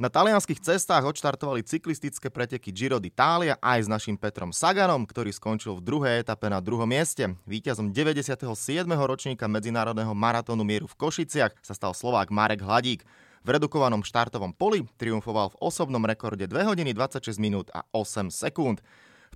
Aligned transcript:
Na 0.00 0.08
talianských 0.08 0.64
cestách 0.64 1.04
odštartovali 1.04 1.60
cyklistické 1.60 2.32
preteky 2.32 2.72
Giro 2.72 2.96
d'Italia 2.96 3.60
aj 3.60 3.84
s 3.84 3.88
našim 3.92 4.16
Petrom 4.16 4.48
Saganom, 4.48 5.04
ktorý 5.04 5.28
skončil 5.28 5.76
v 5.76 5.84
druhej 5.84 6.24
etape 6.24 6.48
na 6.48 6.56
druhom 6.56 6.88
mieste. 6.88 7.36
Víťazom 7.44 7.92
97. 7.92 8.48
ročníka 8.96 9.44
medzinárodného 9.44 10.16
maratónu 10.16 10.64
mieru 10.64 10.88
v 10.88 10.96
Košiciach 10.96 11.52
sa 11.60 11.76
stal 11.76 11.92
Slovák 11.92 12.32
Marek 12.32 12.64
Hladík. 12.64 13.04
V 13.44 13.48
redukovanom 13.52 14.00
štartovom 14.00 14.56
poli 14.56 14.88
triumfoval 14.96 15.52
v 15.52 15.60
osobnom 15.68 16.00
rekorde 16.00 16.48
2 16.48 16.64
hodiny 16.64 16.96
26 16.96 17.36
minút 17.36 17.68
a 17.76 17.84
8 17.92 18.32
sekúnd. 18.32 18.80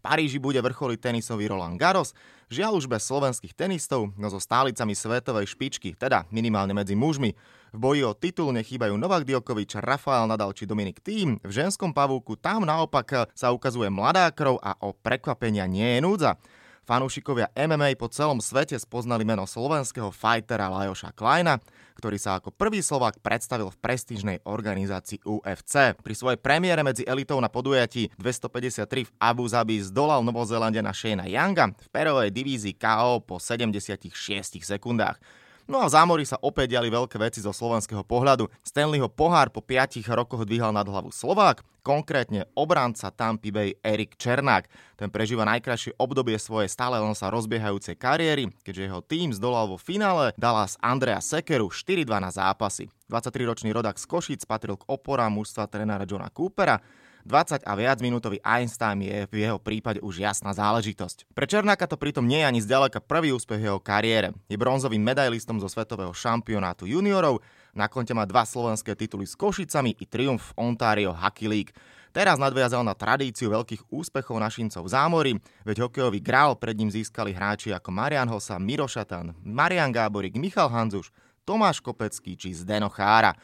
Paríži 0.04 0.36
bude 0.36 0.60
vrcholiť 0.60 1.00
tenisový 1.00 1.48
Roland 1.48 1.80
Garros, 1.80 2.12
žiaľ 2.52 2.76
už 2.76 2.92
bez 2.92 3.08
slovenských 3.08 3.56
tenistov, 3.56 4.12
no 4.20 4.28
so 4.28 4.36
stálicami 4.36 4.92
svetovej 4.92 5.48
špičky, 5.48 5.96
teda 5.96 6.28
minimálne 6.28 6.76
medzi 6.76 6.92
mužmi. 6.92 7.32
V 7.72 7.78
boji 7.80 8.04
o 8.04 8.12
titul 8.12 8.52
nechýbajú 8.52 9.00
Novak 9.00 9.24
Djokovic, 9.24 9.80
Rafael 9.80 10.28
Nadal 10.28 10.52
či 10.52 10.68
Dominik 10.68 11.00
Tým. 11.00 11.40
V 11.40 11.48
ženskom 11.48 11.96
pavúku 11.96 12.36
tam 12.36 12.68
naopak 12.68 13.32
sa 13.32 13.48
ukazuje 13.48 13.88
mladá 13.88 14.28
krv 14.28 14.60
a 14.60 14.76
o 14.84 14.92
prekvapenia 14.92 15.64
nie 15.64 15.96
je 15.96 16.04
núdza. 16.04 16.36
Fanúšikovia 16.84 17.48
MMA 17.56 17.96
po 17.96 18.12
celom 18.12 18.44
svete 18.44 18.76
spoznali 18.76 19.24
meno 19.24 19.48
slovenského 19.48 20.12
fightera 20.12 20.68
Lajoša 20.68 21.16
Kleina, 21.16 21.56
ktorý 21.96 22.20
sa 22.20 22.36
ako 22.36 22.52
prvý 22.52 22.84
Slovák 22.84 23.24
predstavil 23.24 23.72
v 23.72 23.80
prestížnej 23.80 24.36
organizácii 24.44 25.24
UFC. 25.24 25.96
Pri 25.96 26.12
svojej 26.12 26.36
premiére 26.36 26.84
medzi 26.84 27.08
elitou 27.08 27.40
na 27.40 27.48
podujatí 27.48 28.12
253 28.20 29.08
v 29.08 29.12
Abu 29.16 29.48
Zabi 29.48 29.80
zdolal 29.80 30.20
Novozelandia 30.20 30.84
na 30.84 30.92
Shayna 30.92 31.24
Younga 31.24 31.72
v 31.72 31.88
perovej 31.88 32.28
divízii 32.28 32.76
KO 32.76 33.24
po 33.24 33.40
76 33.40 34.12
sekundách. 34.60 35.16
No 35.64 35.80
a 35.80 35.88
v 35.88 35.96
zámori 35.96 36.28
sa 36.28 36.36
opäť 36.44 36.76
diali 36.76 36.92
veľké 36.92 37.16
veci 37.16 37.40
zo 37.40 37.48
slovenského 37.48 38.04
pohľadu. 38.04 38.52
Stanleyho 38.60 39.08
pohár 39.08 39.48
po 39.48 39.64
5 39.64 40.04
rokoch 40.12 40.44
dvíhal 40.44 40.76
nad 40.76 40.84
hlavu 40.84 41.08
Slovák, 41.08 41.64
konkrétne 41.80 42.44
obranca 42.52 43.08
Tampa 43.08 43.48
Bay 43.48 43.72
Erik 43.80 44.20
Černák. 44.20 44.68
Ten 45.00 45.08
prežíva 45.08 45.48
najkrajšie 45.48 45.96
obdobie 45.96 46.36
svojej 46.36 46.68
stále 46.68 47.00
len 47.00 47.16
sa 47.16 47.32
rozbiehajúcej 47.32 47.96
kariéry, 47.96 48.52
keďže 48.60 48.92
jeho 48.92 49.00
tým 49.00 49.32
zdolal 49.32 49.72
vo 49.72 49.80
finále 49.80 50.36
Dallas 50.36 50.76
Andrea 50.84 51.24
Sekeru 51.24 51.72
4-2 51.72 52.12
na 52.20 52.28
zápasy. 52.28 52.92
23-ročný 53.08 53.72
rodak 53.72 53.96
z 53.96 54.04
Košíc 54.04 54.44
patril 54.44 54.76
k 54.76 54.84
oporám 54.84 55.32
mužstva 55.32 55.64
trénera 55.72 56.04
Johna 56.04 56.28
Coopera, 56.28 56.76
20 57.24 57.64
a 57.64 57.72
viac 57.72 57.98
minútový 58.04 58.36
Einstein 58.44 59.00
je 59.00 59.24
v 59.32 59.48
jeho 59.48 59.56
prípade 59.56 59.96
už 60.04 60.20
jasná 60.20 60.52
záležitosť. 60.52 61.32
Pre 61.32 61.48
Černáka 61.48 61.88
to 61.88 61.96
pritom 61.96 62.28
nie 62.28 62.44
je 62.44 62.48
ani 62.48 62.60
zďaleka 62.60 63.00
prvý 63.00 63.32
úspech 63.32 63.64
jeho 63.64 63.80
kariére. 63.80 64.36
Je 64.46 64.60
bronzovým 64.60 65.00
medailistom 65.00 65.56
zo 65.56 65.68
svetového 65.72 66.12
šampionátu 66.12 66.84
juniorov, 66.84 67.40
na 67.74 67.88
konte 67.88 68.12
má 68.12 68.22
dva 68.28 68.44
slovenské 68.44 68.94
tituly 68.94 69.24
s 69.24 69.34
Košicami 69.34 69.96
i 69.98 70.04
triumf 70.06 70.52
v 70.52 70.70
Ontario 70.70 71.10
Hockey 71.10 71.48
League. 71.48 71.74
Teraz 72.14 72.38
nadviazal 72.38 72.86
na 72.86 72.94
tradíciu 72.94 73.50
veľkých 73.50 73.90
úspechov 73.90 74.38
našincov 74.38 74.86
v 74.86 74.92
zámori, 74.94 75.32
veď 75.66 75.90
hokejový 75.90 76.22
grál 76.22 76.54
pred 76.54 76.78
ním 76.78 76.86
získali 76.86 77.34
hráči 77.34 77.74
ako 77.74 77.90
Marian 77.90 78.30
Hosa, 78.30 78.54
Miro 78.62 78.86
Šatan, 78.86 79.34
Marian 79.42 79.90
Gáborik, 79.90 80.38
Michal 80.38 80.70
Hanzuš, 80.70 81.10
Tomáš 81.42 81.82
Kopecký 81.82 82.38
či 82.38 82.54
Zdeno 82.54 82.86
Chára. 82.86 83.34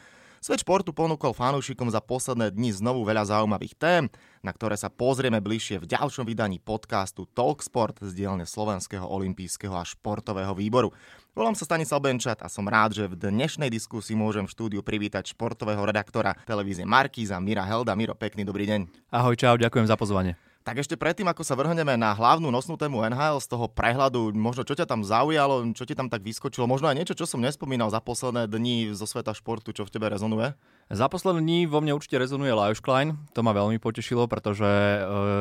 Svet 0.41 0.65
športu 0.65 0.89
ponúkol 0.89 1.37
fanúšikom 1.37 1.93
za 1.93 2.01
posledné 2.01 2.49
dni 2.49 2.73
znovu 2.73 3.05
veľa 3.05 3.29
zaujímavých 3.29 3.77
tém, 3.77 4.09
na 4.41 4.49
ktoré 4.49 4.73
sa 4.73 4.89
pozrieme 4.89 5.37
bližšie 5.37 5.77
v 5.77 5.85
ďalšom 5.93 6.25
vydaní 6.25 6.57
podcastu 6.57 7.29
Talksport 7.29 8.01
z 8.01 8.09
dielne 8.17 8.49
Slovenského 8.49 9.05
olympijského 9.05 9.77
a 9.77 9.85
športového 9.85 10.57
výboru. 10.57 10.97
Volám 11.37 11.53
sa 11.53 11.69
Stanislav 11.69 12.01
Benčat 12.01 12.41
a 12.41 12.49
som 12.49 12.65
rád, 12.65 12.97
že 12.97 13.05
v 13.05 13.21
dnešnej 13.21 13.69
diskusii 13.69 14.17
môžem 14.17 14.49
v 14.49 14.53
štúdiu 14.57 14.81
privítať 14.81 15.29
športového 15.29 15.85
redaktora 15.85 16.33
televízie 16.49 16.89
Markíza 16.89 17.37
Mira 17.37 17.61
Helda. 17.61 17.93
Miro, 17.93 18.17
pekný 18.17 18.41
dobrý 18.41 18.65
deň. 18.65 19.13
Ahoj, 19.13 19.37
čau, 19.37 19.61
ďakujem 19.61 19.85
za 19.85 19.93
pozvanie. 19.93 20.41
Tak 20.61 20.77
ešte 20.77 20.93
predtým, 20.93 21.25
ako 21.25 21.41
sa 21.41 21.57
vrhneme 21.57 21.97
na 21.97 22.13
hlavnú 22.13 22.53
nosnú 22.53 22.77
tému 22.77 23.01
NHL 23.01 23.41
z 23.41 23.49
toho 23.49 23.65
prehľadu, 23.65 24.29
možno 24.37 24.61
čo 24.61 24.77
ťa 24.77 24.85
tam 24.85 25.01
zaujalo, 25.01 25.65
čo 25.73 25.89
ti 25.89 25.97
tam 25.97 26.05
tak 26.05 26.21
vyskočilo, 26.21 26.69
možno 26.69 26.85
aj 26.85 27.01
niečo, 27.01 27.17
čo 27.17 27.25
som 27.25 27.41
nespomínal 27.41 27.89
za 27.89 27.97
posledné 27.97 28.45
dni 28.45 28.93
zo 28.93 29.09
sveta 29.09 29.33
športu, 29.33 29.73
čo 29.73 29.89
v 29.89 29.93
tebe 29.97 30.05
rezonuje? 30.13 30.53
Za 30.91 31.07
posledné 31.07 31.39
dní 31.39 31.59
vo 31.71 31.79
mne 31.79 31.95
určite 31.95 32.19
rezonuje 32.19 32.51
Lajos 32.51 32.83
Klein, 32.83 33.15
to 33.31 33.39
ma 33.39 33.55
veľmi 33.55 33.79
potešilo, 33.79 34.27
pretože 34.27 34.67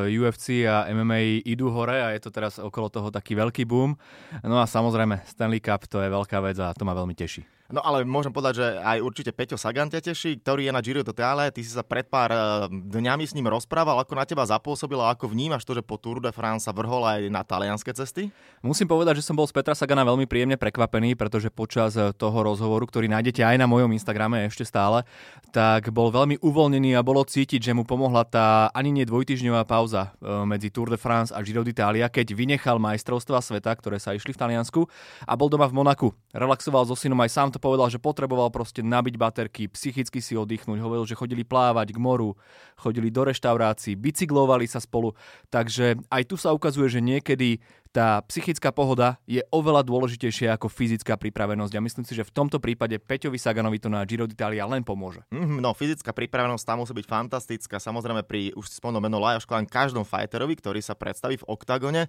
UFC 0.07 0.63
a 0.63 0.87
MMA 0.95 1.43
idú 1.43 1.75
hore 1.75 1.99
a 1.99 2.15
je 2.15 2.23
to 2.23 2.31
teraz 2.31 2.63
okolo 2.63 2.87
toho 2.87 3.11
taký 3.11 3.35
veľký 3.35 3.67
boom. 3.67 3.99
No 4.47 4.63
a 4.63 4.71
samozrejme 4.71 5.27
Stanley 5.27 5.59
Cup 5.59 5.91
to 5.91 5.99
je 5.99 6.07
veľká 6.07 6.39
vec 6.39 6.55
a 6.63 6.71
to 6.71 6.87
ma 6.87 6.95
veľmi 6.95 7.19
teší. 7.19 7.43
No 7.71 7.79
ale 7.87 8.03
môžem 8.03 8.35
povedať, 8.35 8.55
že 8.59 8.67
aj 8.83 8.99
určite 8.99 9.31
Peťo 9.31 9.55
Sagan 9.55 9.87
ťa 9.87 10.03
teší, 10.11 10.43
ktorý 10.43 10.67
je 10.67 10.73
na 10.75 10.83
Giro 10.83 11.07
d'Italia. 11.07 11.55
Ty 11.55 11.61
si 11.63 11.71
sa 11.71 11.87
pred 11.87 12.03
pár 12.03 12.31
eh, 12.35 12.41
dňami 12.67 13.23
s 13.23 13.35
ním 13.39 13.47
rozprával, 13.47 13.95
ako 14.03 14.19
na 14.19 14.27
teba 14.27 14.43
zapôsobilo, 14.43 15.07
ako 15.07 15.31
vnímaš 15.31 15.63
to, 15.63 15.79
že 15.79 15.87
po 15.87 15.95
Tour 15.95 16.19
de 16.19 16.35
France 16.35 16.67
sa 16.67 16.75
vrhol 16.75 17.07
aj 17.07 17.31
na 17.31 17.47
talianské 17.47 17.95
cesty? 17.95 18.35
Musím 18.59 18.91
povedať, 18.91 19.23
že 19.23 19.27
som 19.27 19.39
bol 19.39 19.47
z 19.47 19.55
Petra 19.55 19.79
Sagana 19.79 20.03
veľmi 20.03 20.27
príjemne 20.27 20.59
prekvapený, 20.59 21.15
pretože 21.15 21.49
počas 21.55 21.95
eh, 21.95 22.11
toho 22.11 22.43
rozhovoru, 22.43 22.91
ktorý 22.91 23.07
nájdete 23.07 23.47
aj 23.47 23.57
na 23.63 23.71
mojom 23.71 23.95
Instagrame 23.95 24.51
ešte 24.51 24.67
stále, 24.67 25.07
tak 25.51 25.91
bol 25.91 26.15
veľmi 26.15 26.39
uvoľnený 26.39 26.95
a 26.95 27.03
bolo 27.03 27.27
cítiť, 27.27 27.59
že 27.59 27.73
mu 27.75 27.83
pomohla 27.83 28.23
tá 28.29 28.71
ani 28.71 28.95
nie 28.95 29.05
dvojtyžňová 29.09 29.67
pauza 29.67 30.15
eh, 30.15 30.45
medzi 30.47 30.71
Tour 30.71 30.93
de 30.93 30.99
France 31.01 31.35
a 31.35 31.43
Giro 31.43 31.67
d'Italia, 31.67 32.07
keď 32.13 32.37
vynechal 32.37 32.79
majstrovstva 32.79 33.43
sveta, 33.43 33.75
ktoré 33.75 33.99
sa 33.99 34.15
išli 34.15 34.31
v 34.31 34.41
Taliansku 34.41 34.87
a 35.27 35.33
bol 35.35 35.51
doma 35.51 35.67
v 35.67 35.77
Monaku. 35.81 36.09
Relaxoval 36.31 36.87
so 36.87 36.95
synom 36.95 37.19
aj 37.25 37.31
sám 37.35 37.49
to 37.51 37.59
povedal, 37.59 37.91
že 37.91 37.99
potreboval 37.99 38.55
proste 38.55 38.85
nabiť 38.85 39.15
baterky, 39.19 39.67
psychicky 39.67 40.23
si 40.23 40.39
oddychnúť. 40.39 40.79
Hovoril, 40.79 41.05
že 41.09 41.19
chodili 41.19 41.43
plávať 41.43 41.91
k 41.91 41.99
moru, 41.99 42.39
chodili 42.79 43.11
do 43.11 43.27
reštaurácií, 43.27 43.99
bicyklovali 43.99 44.71
sa 44.71 44.79
spolu. 44.79 45.19
Takže 45.51 45.99
aj 46.07 46.23
tu 46.31 46.39
sa 46.39 46.55
ukazuje, 46.55 46.87
že 46.87 47.03
niekedy 47.03 47.59
tá 47.91 48.23
psychická 48.31 48.71
pohoda 48.71 49.19
je 49.27 49.43
oveľa 49.51 49.83
dôležitejšia 49.83 50.55
ako 50.55 50.71
fyzická 50.71 51.19
pripravenosť. 51.19 51.75
A 51.75 51.83
myslím 51.83 52.07
si, 52.07 52.15
že 52.15 52.23
v 52.23 52.31
tomto 52.31 52.63
prípade 52.63 52.95
Peťovi 53.03 53.35
Saganovi 53.35 53.83
to 53.83 53.91
na 53.91 54.07
Giro 54.07 54.31
d'Italia 54.31 54.63
len 54.67 54.87
pomôže. 54.87 55.27
Mm, 55.35 55.59
no, 55.59 55.75
fyzická 55.75 56.15
pripravenosť 56.15 56.63
tam 56.63 56.87
musí 56.87 56.95
byť 56.95 57.07
fantastická. 57.07 57.83
Samozrejme 57.83 58.23
pri 58.23 58.55
už 58.55 58.71
spomenul 58.71 59.03
meno 59.03 59.19
Lajoš 59.19 59.51
každom 59.67 60.07
fighterovi, 60.07 60.55
ktorý 60.59 60.79
sa 60.79 60.95
predstaví 60.95 61.43
v 61.43 61.49
oktagone. 61.51 62.07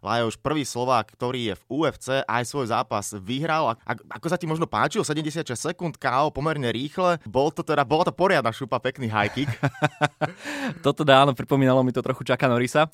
Lajoš 0.00 0.40
prvý 0.40 0.64
Slovák, 0.64 1.12
ktorý 1.12 1.52
je 1.52 1.54
v 1.58 1.64
UFC, 1.68 2.24
aj 2.24 2.42
svoj 2.48 2.72
zápas 2.72 3.12
vyhral. 3.20 3.76
A, 3.84 3.92
ako 3.92 4.26
sa 4.32 4.40
ti 4.40 4.48
možno 4.48 4.64
páčil, 4.64 5.04
76 5.04 5.52
sekúnd 5.52 6.00
KO 6.00 6.32
pomerne 6.32 6.72
rýchle. 6.72 7.20
Bol 7.28 7.52
to 7.52 7.60
teda, 7.60 7.84
bola 7.84 8.08
to 8.08 8.14
poriadna 8.14 8.54
šupa, 8.54 8.80
pekný 8.80 9.12
high 9.12 9.28
kick. 9.28 9.50
Toto 10.86 11.04
dá, 11.04 11.22
áno, 11.26 11.36
pripomínalo 11.36 11.84
mi 11.84 11.92
to 11.92 12.00
trochu 12.00 12.24
Čaka 12.24 12.48
Norisa. 12.48 12.88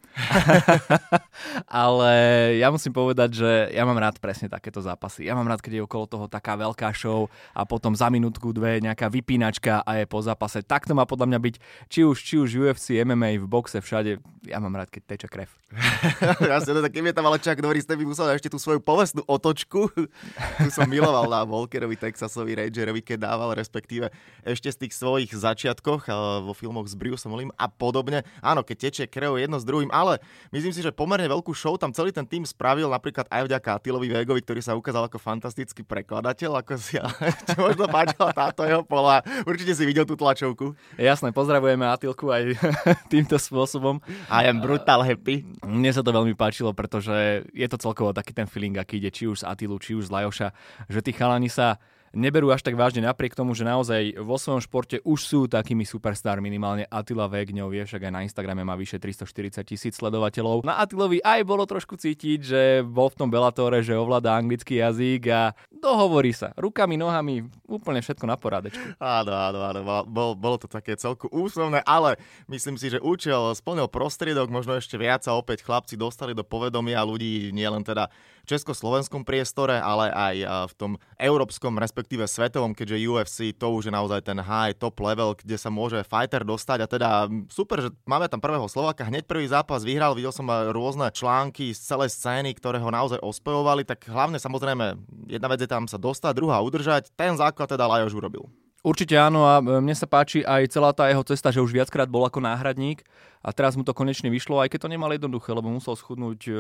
Ale 1.68 2.12
ja 2.58 2.72
musím 2.72 2.90
povedať, 2.90 3.40
že 3.44 3.50
ja 3.70 3.86
mám 3.86 4.00
rád 4.00 4.18
presne 4.18 4.50
takéto 4.50 4.82
zápasy. 4.82 5.28
Ja 5.28 5.36
mám 5.38 5.46
rád, 5.46 5.62
keď 5.62 5.80
je 5.80 5.86
okolo 5.86 6.04
toho 6.08 6.26
taká 6.26 6.58
veľká 6.58 6.90
show 6.96 7.30
a 7.52 7.62
potom 7.68 7.92
za 7.94 8.08
minútku, 8.08 8.50
dve 8.50 8.80
nejaká 8.80 9.06
vypínačka 9.12 9.84
a 9.84 10.00
je 10.00 10.04
po 10.08 10.24
zápase. 10.24 10.64
Takto 10.64 10.96
má 10.96 11.04
podľa 11.04 11.30
mňa 11.30 11.38
byť 11.40 11.54
či 11.92 12.00
už, 12.04 12.16
či 12.18 12.34
už 12.40 12.50
UFC, 12.56 13.00
MMA, 13.04 13.40
v 13.40 13.46
boxe, 13.46 13.80
všade. 13.80 14.20
Ja 14.48 14.58
mám 14.62 14.74
rád, 14.76 14.88
keď 14.88 15.02
teče 15.16 15.28
krev. 15.28 15.50
No 16.48 16.48
tak 16.88 16.96
keby 16.96 17.12
je 17.12 17.16
tam 17.20 17.28
ale 17.28 17.36
Chuck 17.36 17.60
Norris, 17.60 17.84
by 17.84 18.00
musel 18.00 18.32
ešte 18.32 18.48
tú 18.48 18.56
svoju 18.56 18.80
povestnú 18.80 19.20
otočku. 19.28 19.92
tu 20.64 20.68
som 20.72 20.88
miloval 20.88 21.28
na 21.28 21.44
Volkerovi, 21.44 22.00
Texasovi 22.00 22.56
Rangerovi, 22.56 23.04
keď 23.04 23.28
dával, 23.28 23.52
respektíve 23.52 24.08
ešte 24.40 24.72
z 24.72 24.88
tých 24.88 24.96
svojich 24.96 25.28
začiatkoch 25.28 26.08
vo 26.48 26.56
filmoch 26.56 26.88
s 26.88 26.96
Bruceom 26.96 27.36
Willim 27.36 27.52
a 27.60 27.68
podobne. 27.68 28.24
Áno, 28.40 28.64
keď 28.64 28.88
tečie 28.88 29.04
krev 29.04 29.36
jedno 29.36 29.60
s 29.60 29.68
druhým, 29.68 29.92
ale 29.92 30.16
myslím 30.48 30.72
si, 30.72 30.80
že 30.80 30.88
pomerne 30.88 31.28
veľkú 31.28 31.52
show 31.52 31.76
tam 31.76 31.92
celý 31.92 32.08
ten 32.08 32.24
tým 32.24 32.48
spravil, 32.48 32.88
napríklad 32.88 33.28
aj 33.28 33.44
vďaka 33.44 33.68
Atilovi 33.76 34.08
Vegovi, 34.08 34.40
ktorý 34.40 34.64
sa 34.64 34.72
ukázal 34.72 35.12
ako 35.12 35.20
fantastický 35.20 35.84
prekladateľ, 35.84 36.64
ako 36.64 36.80
si 36.80 36.96
čo 37.52 37.56
možno 37.60 37.84
páčila 37.84 38.32
táto 38.32 38.64
jeho 38.64 38.80
pola. 38.80 39.20
Určite 39.44 39.76
si 39.76 39.84
videl 39.84 40.08
tú 40.08 40.16
tlačovku. 40.16 40.72
Jasné, 40.96 41.36
pozdravujeme 41.36 41.84
Atilku 41.84 42.32
aj 42.32 42.56
týmto 43.12 43.36
spôsobom. 43.36 44.00
I 44.32 44.48
am 44.48 44.64
brutal 44.64 45.04
happy. 45.04 45.44
Mne 45.68 45.92
sa 45.92 46.00
to 46.00 46.16
veľmi 46.16 46.32
páčilo, 46.32 46.72
pretože 46.78 47.42
je 47.50 47.66
to 47.66 47.74
celkovo 47.74 48.14
taký 48.14 48.30
ten 48.30 48.46
feeling, 48.46 48.78
aký 48.78 49.02
ide 49.02 49.10
či 49.10 49.26
už 49.26 49.42
z 49.42 49.48
Atilu, 49.50 49.82
či 49.82 49.98
už 49.98 50.06
z 50.06 50.14
Lajoša, 50.14 50.48
že 50.86 51.02
tí 51.02 51.10
chalani 51.10 51.50
sa 51.50 51.82
neberú 52.12 52.52
až 52.52 52.64
tak 52.64 52.76
vážne 52.76 53.04
napriek 53.04 53.36
tomu, 53.36 53.52
že 53.52 53.66
naozaj 53.66 54.20
vo 54.20 54.36
svojom 54.40 54.62
športe 54.62 55.00
už 55.04 55.20
sú 55.20 55.40
takými 55.48 55.84
superstar, 55.84 56.40
minimálne 56.40 56.88
Attila 56.88 57.28
Vegňov, 57.28 57.72
vie, 57.72 57.82
však 57.84 58.08
aj 58.08 58.12
na 58.12 58.24
Instagrame 58.24 58.62
má 58.64 58.76
vyše 58.78 59.00
340 59.00 59.64
tisíc 59.64 59.94
sledovateľov. 59.98 60.64
Na 60.64 60.80
Attilovi 60.80 61.20
aj 61.20 61.40
bolo 61.44 61.64
trošku 61.68 61.96
cítiť, 61.96 62.38
že 62.40 62.62
bol 62.84 63.12
v 63.12 63.18
tom 63.18 63.28
Bellatore, 63.28 63.84
že 63.84 63.96
ovláda 63.96 64.36
anglický 64.36 64.80
jazyk 64.80 65.22
a 65.32 65.42
dohovorí 65.68 66.32
sa 66.32 66.52
rukami, 66.56 66.96
nohami, 66.96 67.46
úplne 67.68 68.00
všetko 68.00 68.24
na 68.24 68.36
porádečku. 68.36 68.86
Áno, 68.98 69.32
áno, 69.32 69.58
áno, 69.62 69.80
bol, 70.08 70.34
bolo 70.34 70.56
to 70.58 70.66
také 70.66 70.96
celku 70.98 71.30
úslovné, 71.30 71.84
ale 71.86 72.18
myslím 72.50 72.76
si, 72.76 72.90
že 72.90 73.02
účel 73.02 73.54
splnil 73.54 73.86
prostriedok, 73.88 74.50
možno 74.50 74.76
ešte 74.76 74.98
viac 74.98 75.24
a 75.26 75.36
opäť 75.36 75.62
chlapci 75.64 75.94
dostali 75.94 76.32
do 76.34 76.42
povedomia 76.42 77.00
ľudí, 77.04 77.50
nielen 77.54 77.84
teda 77.86 78.10
československom 78.48 79.28
priestore, 79.28 79.76
ale 79.76 80.08
aj 80.08 80.34
v 80.72 80.74
tom 80.80 80.92
európskom, 81.20 81.76
respektíve 81.76 82.24
svetovom, 82.24 82.72
keďže 82.72 83.04
UFC 83.04 83.38
to 83.52 83.68
už 83.76 83.86
je 83.86 83.92
naozaj 83.92 84.24
ten 84.24 84.40
high, 84.40 84.72
top 84.72 84.96
level, 85.04 85.36
kde 85.36 85.60
sa 85.60 85.68
môže 85.68 86.00
fighter 86.08 86.48
dostať. 86.48 86.78
A 86.80 86.86
teda 86.88 87.08
super, 87.52 87.84
že 87.84 87.92
máme 88.08 88.24
tam 88.32 88.40
prvého 88.40 88.64
Slováka, 88.64 89.04
hneď 89.04 89.28
prvý 89.28 89.44
zápas 89.44 89.84
vyhral, 89.84 90.16
videl 90.16 90.32
som 90.32 90.48
aj 90.48 90.72
rôzne 90.72 91.12
články 91.12 91.76
z 91.76 91.80
celej 91.84 92.16
scény, 92.16 92.56
ktoré 92.56 92.80
ho 92.80 92.88
naozaj 92.88 93.20
ospevovali, 93.20 93.84
tak 93.84 94.08
hlavne 94.08 94.40
samozrejme 94.40 94.96
jedna 95.28 95.48
vec 95.52 95.60
je 95.60 95.68
tam 95.68 95.84
sa 95.84 96.00
dostať, 96.00 96.32
druhá 96.32 96.64
udržať, 96.64 97.12
ten 97.12 97.36
základ 97.36 97.68
teda 97.68 97.84
Lajoš 97.84 98.16
urobil. 98.16 98.48
Určite 98.88 99.20
áno 99.20 99.44
a 99.44 99.60
e, 99.60 99.84
mne 99.84 99.92
sa 99.92 100.08
páči 100.08 100.40
aj 100.40 100.72
celá 100.72 100.96
tá 100.96 101.12
jeho 101.12 101.20
cesta, 101.20 101.52
že 101.52 101.60
už 101.60 101.76
viackrát 101.76 102.08
bol 102.08 102.24
ako 102.24 102.40
náhradník 102.40 103.04
a 103.44 103.52
teraz 103.52 103.76
mu 103.76 103.84
to 103.84 103.92
konečne 103.92 104.32
vyšlo, 104.32 104.64
aj 104.64 104.72
keď 104.72 104.88
to 104.88 104.92
nemal 104.96 105.12
jednoduché, 105.12 105.52
lebo 105.52 105.68
musel 105.68 105.92
schudnúť 105.92 106.40
e, 106.48 106.52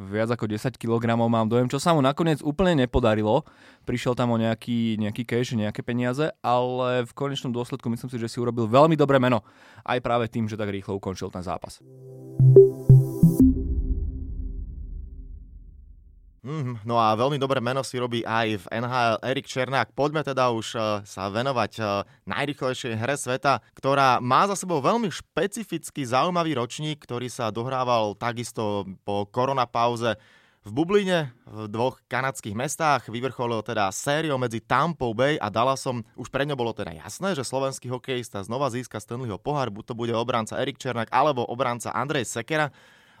viac 0.00 0.32
ako 0.32 0.48
10 0.48 0.72
kg, 0.80 1.04
mám 1.20 1.44
dojem, 1.44 1.68
čo 1.68 1.76
sa 1.76 1.92
mu 1.92 2.00
nakoniec 2.00 2.40
úplne 2.40 2.88
nepodarilo. 2.88 3.44
Prišiel 3.84 4.16
tam 4.16 4.32
o 4.32 4.40
nejaký, 4.40 4.96
nejaký 4.96 5.28
cash, 5.28 5.52
nejaké 5.52 5.84
peniaze, 5.84 6.32
ale 6.40 7.04
v 7.04 7.12
konečnom 7.12 7.52
dôsledku 7.52 7.92
myslím 7.92 8.08
si, 8.08 8.16
že 8.16 8.32
si 8.32 8.40
urobil 8.40 8.64
veľmi 8.72 8.96
dobré 8.96 9.20
meno. 9.20 9.44
Aj 9.84 10.00
práve 10.00 10.32
tým, 10.32 10.48
že 10.48 10.56
tak 10.56 10.72
rýchlo 10.72 10.96
ukončil 10.96 11.28
ten 11.28 11.44
zápas. 11.44 11.84
Mm, 16.46 16.86
no 16.86 16.94
a 16.94 17.10
veľmi 17.18 17.42
dobré 17.42 17.58
meno 17.58 17.82
si 17.82 17.98
robí 17.98 18.22
aj 18.22 18.62
v 18.62 18.64
NHL 18.78 19.18
Erik 19.18 19.50
Černák. 19.50 19.90
Poďme 19.90 20.22
teda 20.22 20.54
už 20.54 20.78
uh, 20.78 21.02
sa 21.02 21.26
venovať 21.26 21.72
uh, 21.82 22.06
najrychlejšej 22.22 22.94
hre 22.94 23.18
sveta, 23.18 23.58
ktorá 23.74 24.22
má 24.22 24.46
za 24.46 24.54
sebou 24.54 24.78
veľmi 24.78 25.10
špecifický 25.10 26.06
zaujímavý 26.06 26.54
ročník, 26.54 27.02
ktorý 27.02 27.26
sa 27.26 27.50
dohrával 27.50 28.14
takisto 28.14 28.86
po 29.02 29.26
koronapauze 29.26 30.14
v 30.62 30.70
Bubline, 30.70 31.34
v 31.50 31.66
dvoch 31.66 31.98
kanadských 32.06 32.54
mestách. 32.54 33.10
Vyvrcholil 33.10 33.66
teda 33.66 33.90
sériou 33.90 34.38
medzi 34.38 34.62
Tampa 34.62 35.10
Bay 35.10 35.42
a 35.42 35.50
Dallasom. 35.50 36.06
Už 36.14 36.30
pre 36.30 36.46
ňo 36.46 36.54
bolo 36.54 36.70
teda 36.70 36.94
jasné, 36.94 37.34
že 37.34 37.42
slovenský 37.42 37.90
hokejista 37.90 38.38
znova 38.46 38.70
získa 38.70 39.02
Stanleyho 39.02 39.42
pohár, 39.42 39.74
buď 39.74 39.90
to 39.90 39.94
bude 39.98 40.14
obranca 40.14 40.62
Erik 40.62 40.78
Černák 40.78 41.10
alebo 41.10 41.42
obranca 41.42 41.90
Andrej 41.90 42.30
Sekera. 42.30 42.70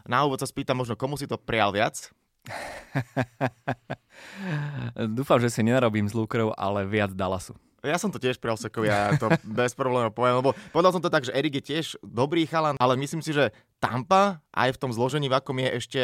Na 0.06 0.22
úvod 0.22 0.38
sa 0.38 0.46
spýtam 0.46 0.78
možno, 0.78 0.94
komu 0.94 1.18
si 1.18 1.26
to 1.26 1.34
prial 1.34 1.74
viac? 1.74 2.14
Dúfam, 5.16 5.38
že 5.42 5.52
si 5.52 5.60
nenarobím 5.62 6.08
zlú 6.08 6.24
krv, 6.24 6.56
ale 6.56 6.86
viac 6.86 7.12
Dallasu. 7.12 7.54
Ja 7.84 8.02
som 8.02 8.10
to 8.10 8.18
tiež 8.18 8.42
prial 8.42 8.58
Sekovi, 8.58 8.90
ja 8.90 9.14
to 9.14 9.30
bez 9.58 9.76
problémov 9.78 10.10
poviem, 10.10 10.42
lebo 10.42 10.50
povedal 10.74 10.90
som 10.90 11.02
to 11.02 11.12
tak, 11.12 11.22
že 11.22 11.30
Erik 11.30 11.62
je 11.62 11.76
tiež 11.76 12.02
dobrý 12.02 12.42
chalan, 12.48 12.74
ale 12.82 12.98
myslím 12.98 13.22
si, 13.22 13.30
že 13.30 13.54
Tampa 13.78 14.42
aj 14.50 14.74
v 14.74 14.80
tom 14.80 14.90
zložení, 14.90 15.30
v 15.30 15.38
akom 15.38 15.54
je 15.62 15.70
ešte 15.70 16.00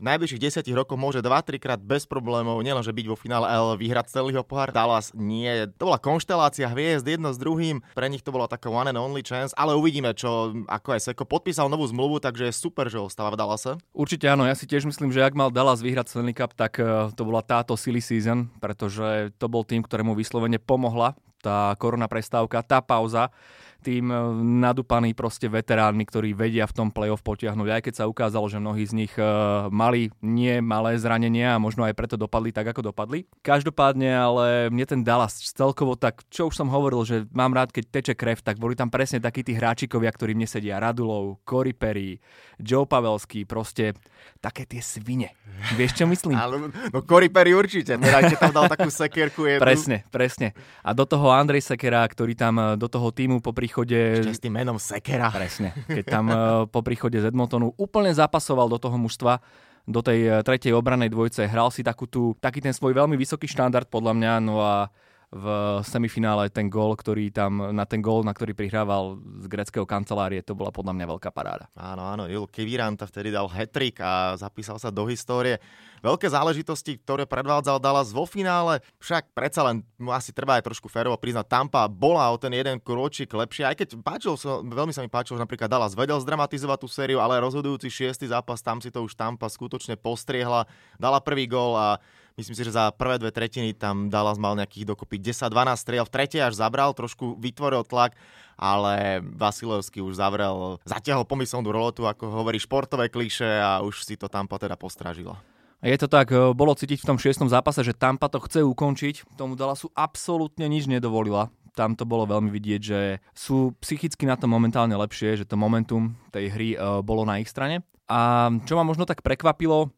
v 0.00 0.08
najbližších 0.08 0.40
desiatich 0.40 0.72
rokoch 0.72 0.96
môže 0.96 1.20
2-3 1.20 1.60
krát 1.60 1.76
bez 1.76 2.08
problémov 2.08 2.56
nielenže 2.64 2.88
byť 2.88 3.06
vo 3.06 3.20
finále 3.20 3.52
L 3.52 3.76
vyhrať 3.76 4.08
celého 4.08 4.40
pohár. 4.40 4.72
Dallas 4.72 5.12
nie. 5.12 5.68
To 5.76 5.92
bola 5.92 6.00
konštelácia 6.00 6.72
hviezd 6.72 7.04
jedno 7.04 7.36
s 7.36 7.38
druhým. 7.38 7.84
Pre 7.92 8.08
nich 8.08 8.24
to 8.24 8.32
bola 8.32 8.48
taká 8.48 8.72
one 8.72 8.88
and 8.88 8.96
only 8.96 9.20
chance, 9.20 9.52
ale 9.60 9.76
uvidíme, 9.76 10.16
čo 10.16 10.56
ako 10.72 10.96
aj 10.96 11.12
Seko 11.12 11.28
podpísal 11.28 11.68
novú 11.68 11.84
zmluvu, 11.84 12.24
takže 12.24 12.48
je 12.48 12.54
super, 12.56 12.88
že 12.88 12.96
ostáva 12.96 13.36
v 13.36 13.44
Dallase. 13.44 13.76
Určite 13.92 14.24
áno, 14.32 14.48
ja 14.48 14.56
si 14.56 14.64
tiež 14.64 14.88
myslím, 14.88 15.12
že 15.12 15.20
ak 15.20 15.36
mal 15.36 15.52
Dallas 15.52 15.84
vyhrať 15.84 16.16
Stanley 16.16 16.32
Cup, 16.32 16.56
tak 16.56 16.80
eh, 16.80 17.12
to 17.12 17.22
bola 17.28 17.44
táto 17.44 17.76
silly 17.76 18.00
season, 18.00 18.48
pretože 18.56 19.36
to 19.36 19.52
bol 19.52 19.68
tým, 19.68 19.84
ktorému 19.84 20.16
vyslovene 20.16 20.56
pomohla 20.56 21.12
tá 21.40 21.72
korona 21.80 22.04
prestávka, 22.04 22.60
tá 22.60 22.84
pauza 22.84 23.32
tým 23.80 24.12
e, 24.12 24.16
nadúpaní 24.60 25.16
proste 25.16 25.48
veteránmi, 25.48 26.04
ktorí 26.04 26.36
vedia 26.36 26.68
v 26.68 26.76
tom 26.76 26.88
play-off 26.92 27.24
potiahnuť, 27.24 27.68
aj 27.68 27.82
keď 27.88 27.94
sa 27.96 28.08
ukázalo, 28.10 28.46
že 28.46 28.60
mnohí 28.60 28.84
z 28.84 28.92
nich 28.92 29.14
uh, 29.16 29.72
mali 29.72 30.12
nie 30.20 30.60
malé 30.60 31.00
zranenia 31.00 31.56
a 31.56 31.62
možno 31.62 31.88
aj 31.88 31.96
preto 31.96 32.20
dopadli 32.20 32.52
tak, 32.52 32.68
ako 32.68 32.92
dopadli. 32.92 33.24
Každopádne, 33.40 34.10
ale 34.12 34.46
mne 34.68 34.84
ten 34.84 35.00
Dallas 35.00 35.40
celkovo 35.40 35.96
tak, 35.96 36.28
čo 36.28 36.52
už 36.52 36.54
som 36.60 36.68
hovoril, 36.68 37.02
že 37.08 37.16
mám 37.32 37.56
rád, 37.56 37.72
keď 37.72 37.84
teče 37.88 38.14
krev, 38.14 38.44
tak 38.44 38.60
boli 38.60 38.76
tam 38.76 38.92
presne 38.92 39.18
takí 39.18 39.40
tí 39.40 39.56
hráčikovia, 39.56 40.12
ktorí 40.12 40.36
mne 40.36 40.46
sedia. 40.46 40.76
Radulov, 40.76 41.40
Cory 41.48 41.72
Perry, 41.72 42.20
Joe 42.60 42.84
Pavelský, 42.84 43.48
proste 43.48 43.96
také 44.44 44.68
tie 44.68 44.84
svine. 44.84 45.32
Vieš, 45.76 45.96
čo 45.96 46.04
myslím? 46.04 46.36
Ale, 46.42 46.68
no 46.92 47.00
Cory 47.00 47.32
Perry 47.32 47.56
určite, 47.56 47.96
teda 47.96 48.18
keď 48.28 48.38
tam 48.38 48.52
dal 48.52 48.66
takú 48.68 48.92
sekierku. 48.92 49.48
Jednu. 49.48 49.64
Presne, 49.64 49.96
presne. 50.12 50.52
A 50.84 50.92
do 50.92 51.08
toho 51.08 51.32
Andrej 51.32 51.64
Sekera, 51.64 52.04
ktorý 52.04 52.36
tam 52.36 52.76
do 52.76 52.88
toho 52.90 53.08
týmu 53.14 53.40
popri 53.40 53.69
príchode... 53.70 54.26
Ešte 54.26 54.34
s 54.34 54.42
tým 54.42 54.58
menom 54.58 54.82
Sekera. 54.82 55.30
Presne. 55.30 55.70
Keď 55.86 56.04
tam 56.10 56.26
e, 56.26 56.34
po 56.66 56.82
príchode 56.82 57.22
z 57.22 57.30
Edmontonu 57.30 57.70
úplne 57.78 58.10
zapasoval 58.10 58.66
do 58.66 58.82
toho 58.82 58.98
mužstva, 58.98 59.38
do 59.86 60.02
tej 60.02 60.26
e, 60.26 60.30
tretej 60.42 60.74
obranej 60.74 61.14
dvojce, 61.14 61.46
hral 61.46 61.70
si 61.70 61.86
takú 61.86 62.10
tú, 62.10 62.34
taký 62.42 62.58
ten 62.58 62.74
svoj 62.74 62.98
veľmi 62.98 63.14
vysoký 63.14 63.46
štandard 63.46 63.86
podľa 63.86 64.18
mňa, 64.18 64.32
no 64.42 64.58
a 64.58 64.90
v 65.30 65.46
semifinále 65.86 66.50
ten 66.50 66.66
gól, 66.66 66.98
ktorý 66.98 67.30
tam, 67.30 67.70
na 67.70 67.86
ten 67.86 68.02
gól, 68.02 68.26
na 68.26 68.34
ktorý 68.34 68.50
prihrával 68.50 69.22
z 69.38 69.46
greckého 69.46 69.86
kancelárie, 69.86 70.42
to 70.42 70.58
bola 70.58 70.74
podľa 70.74 70.90
mňa 70.90 71.06
veľká 71.06 71.30
paráda. 71.30 71.70
Áno, 71.78 72.02
áno, 72.02 72.26
Il 72.26 72.50
Kiviranta 72.50 73.06
vtedy 73.06 73.30
dal 73.30 73.46
hetrik 73.46 74.02
a 74.02 74.34
zapísal 74.34 74.82
sa 74.82 74.90
do 74.90 75.06
histórie. 75.06 75.62
Veľké 76.02 76.26
záležitosti, 76.26 76.98
ktoré 76.98 77.30
predvádzal 77.30 77.78
Dallas 77.78 78.10
vo 78.10 78.26
finále, 78.26 78.82
však 78.98 79.30
predsa 79.30 79.62
len 79.70 79.86
asi 80.10 80.34
treba 80.34 80.58
aj 80.58 80.66
trošku 80.66 80.90
férovo 80.90 81.14
priznať, 81.14 81.46
Tampa 81.46 81.86
bola 81.86 82.26
o 82.32 82.40
ten 82.40 82.50
jeden 82.50 82.82
kročík 82.82 83.30
lepšie, 83.30 83.70
aj 83.70 83.76
keď 83.84 83.88
páčil 84.02 84.34
veľmi 84.66 84.90
sa 84.90 85.04
mi 85.04 85.12
páčilo, 85.12 85.38
že 85.38 85.44
napríklad 85.46 85.70
Dallas 85.70 85.94
vedel 85.94 86.18
zdramatizovať 86.18 86.78
tú 86.80 86.88
sériu, 86.90 87.22
ale 87.22 87.38
rozhodujúci 87.38 87.86
šiestý 87.86 88.26
zápas, 88.26 88.64
tam 88.64 88.82
si 88.82 88.90
to 88.90 89.04
už 89.04 89.14
Tampa 89.14 89.46
skutočne 89.46 89.94
postriehla, 89.94 90.66
dala 90.96 91.20
prvý 91.22 91.46
gól 91.46 91.76
a 91.76 92.00
Myslím 92.38 92.54
si, 92.54 92.62
že 92.62 92.74
za 92.74 92.90
prvé 92.94 93.18
dve 93.18 93.34
tretiny 93.34 93.74
tam 93.74 94.12
Dallas 94.12 94.38
mal 94.38 94.54
nejakých 94.54 94.94
dokopy 94.94 95.18
10-12 95.18 95.50
striel. 95.78 96.04
V 96.06 96.14
tretej 96.14 96.40
až 96.46 96.54
zabral, 96.58 96.94
trošku 96.94 97.38
vytvoril 97.38 97.82
tlak, 97.86 98.14
ale 98.60 99.24
Vasilevský 99.24 100.04
už 100.04 100.20
zavrel, 100.20 100.76
zatiahol 100.84 101.24
pomyselnú 101.24 101.72
rolotu, 101.72 102.04
ako 102.04 102.44
hovorí 102.44 102.60
športové 102.60 103.08
kliše 103.08 103.48
a 103.48 103.80
už 103.80 104.04
si 104.04 104.20
to 104.20 104.28
Tampa 104.28 104.60
teda 104.60 104.76
postražila. 104.76 105.40
Je 105.80 105.96
to 105.96 106.12
tak, 106.12 106.28
e, 106.28 106.52
bolo 106.52 106.76
cítiť 106.76 107.00
v 107.00 107.08
tom 107.08 107.16
šiestom 107.16 107.48
zápase, 107.48 107.80
že 107.80 107.96
Tampa 107.96 108.28
to 108.28 108.36
chce 108.44 108.60
ukončiť, 108.60 109.32
tomu 109.40 109.56
Dallasu 109.56 109.88
absolútne 109.96 110.68
nič 110.68 110.84
nedovolila. 110.84 111.48
Tam 111.72 111.96
to 111.96 112.04
bolo 112.04 112.28
veľmi 112.28 112.52
vidieť, 112.52 112.80
že 112.84 113.00
sú 113.32 113.72
psychicky 113.80 114.28
na 114.28 114.36
to 114.36 114.44
momentálne 114.44 114.92
lepšie, 114.92 115.40
že 115.40 115.48
to 115.48 115.56
momentum 115.56 116.20
tej 116.36 116.52
hry 116.52 116.68
e, 116.76 116.78
bolo 117.00 117.24
na 117.24 117.40
ich 117.40 117.48
strane. 117.48 117.80
A 118.10 118.50
čo 118.68 118.76
ma 118.76 118.84
možno 118.84 119.06
tak 119.08 119.24
prekvapilo, 119.24 119.88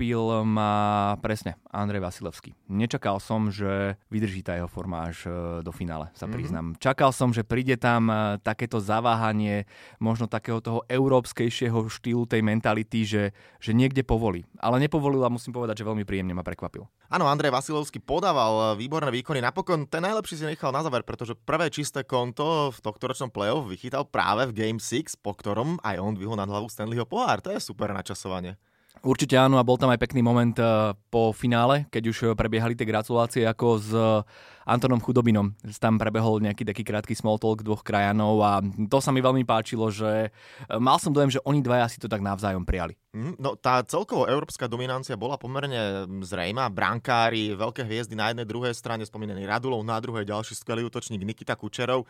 prekvapil 0.00 0.48
ma 0.48 0.72
presne 1.20 1.60
Andrej 1.68 2.00
Vasilevský. 2.00 2.56
Nečakal 2.72 3.20
som, 3.20 3.52
že 3.52 4.00
vydrží 4.08 4.40
tá 4.40 4.56
jeho 4.56 4.64
forma 4.64 5.12
až 5.12 5.28
e, 5.28 5.60
do 5.60 5.68
finále, 5.76 6.08
sa 6.16 6.24
mhm. 6.24 6.32
priznám. 6.32 6.66
Mm-hmm. 6.72 6.80
Čakal 6.80 7.10
som, 7.12 7.36
že 7.36 7.44
príde 7.44 7.76
tam 7.76 8.08
e, 8.08 8.40
takéto 8.40 8.80
zaváhanie, 8.80 9.68
možno 10.00 10.24
takého 10.24 10.64
toho 10.64 10.80
európskejšieho 10.88 11.92
štýlu 11.92 12.24
tej 12.24 12.40
mentality, 12.40 13.04
že, 13.04 13.36
že 13.60 13.76
niekde 13.76 14.00
povolí. 14.00 14.48
Ale 14.56 14.80
nepovolil 14.80 15.20
a 15.20 15.28
musím 15.28 15.52
povedať, 15.52 15.84
že 15.84 15.88
veľmi 15.92 16.08
príjemne 16.08 16.32
ma 16.32 16.40
prekvapil. 16.40 16.88
Áno, 17.12 17.28
Andrej 17.28 17.52
Vasilovský 17.52 18.00
podával 18.00 18.72
e, 18.72 18.80
výborné 18.80 19.12
výkony. 19.12 19.44
Napokon 19.44 19.84
ten 19.84 20.00
najlepší 20.00 20.40
si 20.40 20.44
nechal 20.48 20.72
na 20.72 20.80
záver, 20.80 21.04
pretože 21.04 21.36
prvé 21.36 21.68
čisté 21.68 22.08
konto 22.08 22.72
v 22.72 22.78
tohto 22.80 23.04
ročnom 23.04 23.28
play-off 23.28 23.68
vychytal 23.68 24.08
práve 24.08 24.48
v 24.48 24.56
Game 24.64 24.80
6, 24.80 25.20
po 25.20 25.36
ktorom 25.36 25.76
aj 25.84 26.00
on 26.00 26.16
vyhol 26.16 26.40
nad 26.40 26.48
hlavu 26.48 26.72
Stanleyho 26.72 27.04
pohár. 27.04 27.44
To 27.44 27.52
je 27.52 27.60
super 27.60 27.92
načasovanie. 27.92 28.56
Určite 29.00 29.32
áno 29.40 29.56
a 29.56 29.64
bol 29.64 29.80
tam 29.80 29.88
aj 29.88 29.96
pekný 29.96 30.20
moment 30.20 30.52
eh, 30.60 30.92
po 31.08 31.32
finále, 31.32 31.88
keď 31.88 32.02
už 32.12 32.18
prebiehali 32.36 32.76
tie 32.76 32.84
gratulácie 32.84 33.48
ako 33.48 33.66
s 33.80 33.90
Antonom 34.68 35.00
Chudobinom. 35.00 35.56
Tam 35.80 35.96
prebehol 35.96 36.44
nejaký 36.44 36.68
taký 36.68 36.84
krátky 36.84 37.16
small 37.16 37.40
talk 37.40 37.64
dvoch 37.64 37.80
krajanov 37.80 38.44
a 38.44 38.60
to 38.60 38.98
sa 39.00 39.08
mi 39.08 39.24
veľmi 39.24 39.48
páčilo, 39.48 39.88
že 39.88 40.28
eh, 40.28 40.76
mal 40.76 41.00
som 41.00 41.16
dojem, 41.16 41.32
že 41.32 41.40
oni 41.48 41.64
dvaja 41.64 41.88
si 41.88 41.96
to 41.96 42.12
tak 42.12 42.20
navzájom 42.20 42.68
prijali. 42.68 42.92
Mhm, 43.16 43.40
no 43.40 43.56
tá 43.56 43.80
celkovo 43.88 44.28
európska 44.28 44.68
dominancia 44.68 45.16
bola 45.16 45.40
pomerne 45.40 46.04
zrejma. 46.20 46.68
Brankári, 46.68 47.56
veľké 47.56 47.82
hviezdy 47.88 48.12
na 48.12 48.30
jednej 48.30 48.44
druhej 48.44 48.76
strane, 48.76 49.02
spomínaný 49.08 49.48
Radulov, 49.48 49.80
na 49.80 49.96
druhej 49.96 50.28
ďalší 50.28 50.54
skvelý 50.54 50.86
útočník 50.86 51.24
Nikita 51.24 51.56
Kučerov 51.56 52.04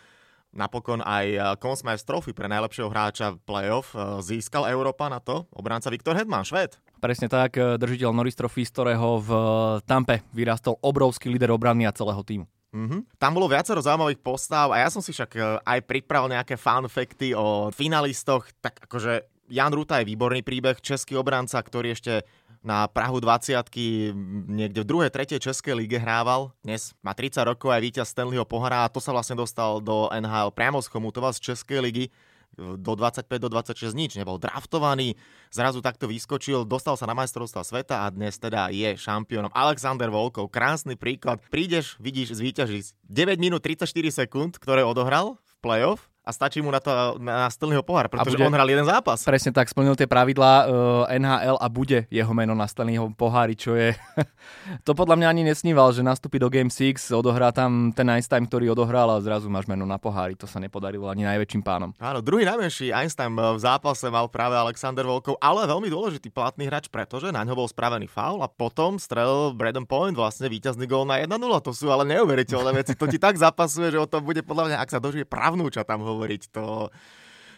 Napokon 0.50 0.98
aj 0.98 1.26
eh, 1.30 1.40
Consmires 1.62 2.02
Trophy 2.02 2.34
pre 2.34 2.50
najlepšieho 2.50 2.90
hráča 2.90 3.38
playoff 3.46 3.94
eh, 3.94 4.18
získal 4.18 4.66
Európa 4.66 5.06
na 5.06 5.22
to, 5.22 5.46
obránca 5.54 5.94
Viktor 5.94 6.18
Hedman, 6.18 6.42
Švéd. 6.42 6.74
Presne 6.98 7.30
tak, 7.30 7.54
eh, 7.54 7.78
držiteľ 7.78 8.10
Norris 8.10 8.34
Trophy, 8.34 8.66
z 8.66 8.72
ktorého 8.74 9.22
v 9.22 9.30
Tampe 9.86 10.26
vyrastol 10.34 10.74
obrovský 10.82 11.30
líder 11.30 11.54
obrany 11.54 11.86
a 11.86 11.94
celého 11.94 12.22
týmu. 12.26 12.46
Mm-hmm. 12.70 13.18
Tam 13.18 13.34
bolo 13.34 13.50
viacero 13.50 13.82
zaujímavých 13.82 14.22
postav 14.22 14.70
a 14.70 14.78
ja 14.78 14.88
som 14.94 15.02
si 15.02 15.10
však 15.10 15.62
aj 15.66 15.78
pripravil 15.90 16.30
nejaké 16.30 16.54
fun 16.54 16.86
fakty 16.86 17.34
o 17.34 17.74
finalistoch, 17.74 18.46
tak 18.62 18.78
akože 18.86 19.26
Jan 19.50 19.74
Ruta 19.74 19.98
je 19.98 20.06
výborný 20.06 20.46
príbeh, 20.46 20.78
český 20.78 21.18
obranca, 21.18 21.58
ktorý 21.58 21.98
ešte 21.98 22.22
na 22.60 22.84
Prahu 22.88 23.20
20 23.20 23.56
niekde 24.48 24.80
v 24.84 24.88
druhej, 24.88 25.10
tretej 25.12 25.40
českej 25.40 25.76
lige 25.76 25.96
hrával. 25.96 26.52
Dnes 26.60 26.92
má 27.00 27.16
30 27.16 27.40
rokov 27.48 27.72
aj 27.72 27.80
víťaz 27.80 28.12
Stanleyho 28.12 28.44
pohara 28.44 28.84
a 28.84 28.92
to 28.92 29.00
sa 29.00 29.16
vlastne 29.16 29.36
dostal 29.36 29.80
do 29.80 30.12
NHL 30.12 30.52
priamo 30.52 30.80
z 30.84 30.88
Chomutova 30.92 31.32
z 31.32 31.52
Českej 31.52 31.80
ligy 31.80 32.06
do 32.58 32.92
25, 32.98 33.30
do 33.40 33.48
26 33.48 33.94
nič, 33.94 34.18
nebol 34.18 34.36
draftovaný, 34.36 35.14
zrazu 35.48 35.80
takto 35.80 36.10
vyskočil, 36.10 36.66
dostal 36.66 36.98
sa 36.98 37.06
na 37.06 37.14
majstrovstva 37.14 37.62
sveta 37.62 38.04
a 38.04 38.06
dnes 38.10 38.36
teda 38.36 38.68
je 38.74 38.98
šampiónom. 38.98 39.54
Alexander 39.54 40.10
Volkov, 40.10 40.50
krásny 40.50 40.98
príklad. 40.98 41.40
Prídeš, 41.48 41.96
vidíš, 42.02 42.36
zvíťažíš 42.36 42.92
9 43.06 43.40
minút 43.40 43.64
34 43.64 44.26
sekúnd, 44.26 44.58
ktoré 44.58 44.84
odohral 44.84 45.38
v 45.40 45.54
playoff 45.62 46.10
a 46.30 46.32
stačí 46.32 46.62
mu 46.62 46.70
na, 46.70 46.78
to, 46.78 47.18
na 47.18 47.50
stĺnyho 47.50 47.82
pohár, 47.82 48.06
pretože 48.06 48.38
bude, 48.38 48.46
on 48.46 48.54
hral 48.54 48.70
jeden 48.70 48.86
zápas. 48.86 49.26
Presne 49.26 49.50
tak, 49.50 49.66
splnil 49.66 49.98
tie 49.98 50.06
pravidlá 50.06 50.52
uh, 50.62 51.10
eh, 51.10 51.18
NHL 51.18 51.58
a 51.58 51.66
bude 51.66 52.06
jeho 52.06 52.30
meno 52.30 52.54
na 52.54 52.70
stĺnyho 52.70 53.10
pohári, 53.18 53.58
čo 53.58 53.74
je... 53.74 53.98
to 54.86 54.94
podľa 54.94 55.18
mňa 55.18 55.26
ani 55.26 55.42
nesníval, 55.42 55.90
že 55.90 56.06
nastúpi 56.06 56.38
do 56.38 56.46
Game 56.46 56.70
6, 56.70 57.10
odohrá 57.18 57.50
tam 57.50 57.90
ten 57.90 58.06
time, 58.06 58.46
ktorý 58.46 58.70
odohral 58.70 59.10
a 59.10 59.18
zrazu 59.18 59.50
máš 59.50 59.66
meno 59.66 59.82
na 59.82 59.98
pohári. 59.98 60.38
To 60.38 60.46
sa 60.46 60.62
nepodarilo 60.62 61.10
ani 61.10 61.26
najväčším 61.26 61.66
pánom. 61.66 61.90
Áno, 61.98 62.22
druhý 62.22 62.46
najmenší 62.46 62.94
Einstein 62.94 63.34
v 63.34 63.58
zápase 63.58 64.06
mal 64.06 64.30
práve 64.30 64.54
Alexander 64.54 65.02
Volkov, 65.02 65.34
ale 65.42 65.66
veľmi 65.66 65.90
dôležitý 65.90 66.30
platný 66.30 66.70
hráč, 66.70 66.86
pretože 66.86 67.34
na 67.34 67.42
ňo 67.42 67.58
bol 67.58 67.66
spravený 67.66 68.06
faul 68.06 68.44
a 68.44 68.48
potom 68.48 69.02
strel 69.02 69.50
Braden 69.56 69.88
Point 69.88 70.14
vlastne 70.14 70.46
víťazný 70.46 70.86
gól 70.86 71.08
na 71.08 71.18
1-0. 71.18 71.34
To 71.40 71.72
sú 71.74 71.90
ale 71.90 72.06
neuveriteľné 72.06 72.70
veci. 72.76 72.92
To 72.94 73.10
ti 73.10 73.18
tak 73.18 73.34
zapasuje, 73.34 73.90
že 73.90 73.98
o 73.98 74.06
tom 74.06 74.22
bude 74.22 74.44
podľa 74.46 74.70
mňa, 74.70 74.76
ak 74.78 74.92
sa 74.92 75.00
dožije 75.00 75.24
pravnúča 75.24 75.82
tam 75.82 76.04
hovoriť. 76.20 76.52
To, 76.52 76.92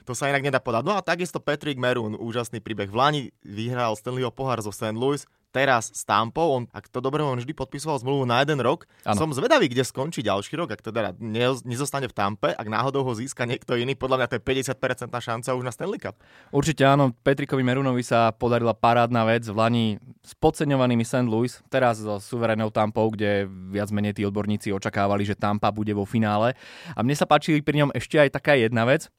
to 0.07 0.13
sa 0.15 0.31
inak 0.31 0.47
nedá 0.47 0.63
podať. 0.63 0.87
No 0.87 0.95
a 0.95 1.03
takisto 1.03 1.43
Patrick 1.43 1.83
Merun, 1.83 2.15
úžasný 2.15 2.63
príbeh. 2.63 2.87
V 2.87 2.95
Lani 2.95 3.23
vyhral 3.43 3.99
Stanleyho 3.99 4.31
pohár 4.31 4.63
zo 4.63 4.71
St. 4.71 4.95
Louis, 4.95 5.27
teraz 5.53 5.93
s 5.93 6.03
Tampou, 6.09 6.57
on, 6.57 6.65
ak 6.73 6.89
to 6.89 7.05
dobre, 7.05 7.21
on 7.21 7.37
vždy 7.37 7.53
podpisoval 7.53 8.01
zmluvu 8.01 8.25
na 8.25 8.41
jeden 8.41 8.59
rok. 8.65 8.89
Ano. 9.05 9.21
Som 9.21 9.37
zvedavý, 9.37 9.69
kde 9.69 9.85
skončí 9.85 10.25
ďalší 10.25 10.57
rok, 10.57 10.73
ak 10.73 10.81
teda 10.81 11.13
ne, 11.21 11.53
nezostane 11.69 12.09
v 12.09 12.17
Tampe, 12.17 12.57
ak 12.57 12.65
náhodou 12.67 13.05
ho 13.05 13.13
získa 13.13 13.45
niekto 13.45 13.77
iný, 13.77 13.93
podľa 13.93 14.25
mňa 14.25 14.29
to 14.33 14.37
je 14.41 14.43
50% 14.43 15.13
šanca 15.13 15.49
už 15.53 15.63
na 15.63 15.71
Stanley 15.71 16.01
Cup. 16.01 16.17
Určite 16.51 16.89
áno, 16.89 17.13
Petrikovi 17.13 17.61
Merunovi 17.61 18.01
sa 18.01 18.33
podarila 18.33 18.73
parádna 18.73 19.29
vec 19.29 19.45
v 19.45 19.55
Lani 19.55 19.87
s 20.25 20.33
podceňovanými 20.41 21.05
St. 21.05 21.29
Louis, 21.29 21.53
teraz 21.69 22.01
so 22.01 22.17
suverénnou 22.17 22.73
Tampou, 22.73 23.13
kde 23.13 23.45
viac 23.71 23.93
menej 23.93 24.17
tí 24.17 24.23
odborníci 24.25 24.73
očakávali, 24.73 25.29
že 25.29 25.37
Tampa 25.37 25.69
bude 25.69 25.93
vo 25.93 26.09
finále. 26.09 26.57
A 26.97 27.05
mne 27.05 27.13
sa 27.13 27.29
páči 27.29 27.61
pri 27.61 27.85
ňom 27.85 27.91
ešte 27.93 28.17
aj 28.17 28.41
taká 28.41 28.57
jedna 28.57 28.89
vec, 28.89 29.13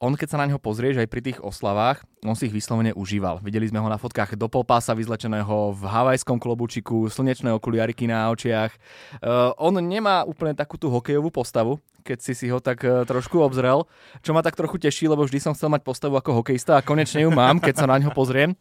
on 0.00 0.16
keď 0.16 0.28
sa 0.32 0.40
na 0.40 0.48
neho 0.48 0.56
pozrieš 0.56 0.96
aj 0.96 1.08
pri 1.12 1.20
tých 1.20 1.38
oslavách, 1.44 2.08
on 2.24 2.36
si 2.36 2.52
ich 2.52 2.54
vyslovene 2.54 2.92
užíval. 2.92 3.40
Videli 3.40 3.64
sme 3.64 3.80
ho 3.80 3.88
na 3.88 3.96
fotkách 3.96 4.36
do 4.36 4.44
polpása 4.44 4.92
vyzlečeného 4.92 5.72
v 5.72 5.82
havajskom 5.88 6.36
klobučiku, 6.36 7.08
slnečné 7.08 7.48
okuliariky 7.56 8.04
na 8.04 8.28
očiach. 8.28 8.72
Uh, 9.24 9.56
on 9.56 9.80
nemá 9.80 10.28
úplne 10.28 10.52
takú 10.52 10.76
tú 10.76 10.92
hokejovú 10.92 11.32
postavu, 11.32 11.80
keď 12.04 12.18
si 12.20 12.32
si 12.36 12.46
ho 12.52 12.60
tak 12.60 12.84
uh, 12.84 13.08
trošku 13.08 13.40
obzrel, 13.40 13.88
čo 14.20 14.36
ma 14.36 14.44
tak 14.44 14.56
trochu 14.56 14.76
teší, 14.76 15.08
lebo 15.08 15.24
vždy 15.24 15.40
som 15.40 15.56
chcel 15.56 15.72
mať 15.72 15.80
postavu 15.80 16.20
ako 16.20 16.44
hokejista 16.44 16.76
a 16.76 16.84
konečne 16.84 17.24
ju 17.24 17.32
mám, 17.32 17.56
keď 17.56 17.84
sa 17.84 17.86
na 17.88 17.96
ňo 17.96 18.12
pozriem. 18.12 18.52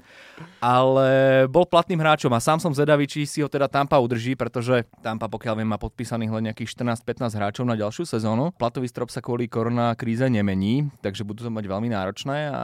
Ale 0.64 1.44
bol 1.52 1.68
platným 1.68 2.00
hráčom 2.00 2.32
a 2.32 2.40
sám 2.40 2.64
som 2.64 2.72
zvedavý, 2.72 3.08
či 3.12 3.28
si 3.28 3.44
ho 3.44 3.52
teda 3.52 3.68
Tampa 3.68 4.00
udrží, 4.00 4.40
pretože 4.40 4.88
Tampa, 5.04 5.28
pokiaľ 5.28 5.60
viem, 5.60 5.68
má 5.68 5.76
podpísaných 5.76 6.32
len 6.32 6.44
nejakých 6.52 6.80
14-15 6.80 7.36
hráčov 7.36 7.64
na 7.68 7.76
ďalšiu 7.76 8.08
sezónu. 8.08 8.56
Platový 8.56 8.88
strop 8.88 9.12
sa 9.12 9.20
kvôli 9.20 9.52
korona 9.52 9.92
kríze 10.00 10.24
nemení, 10.24 10.88
takže 11.04 11.28
budú 11.28 11.44
to 11.44 11.52
mať 11.52 11.66
veľmi 11.68 11.92
náročné 11.92 12.52
a 12.52 12.64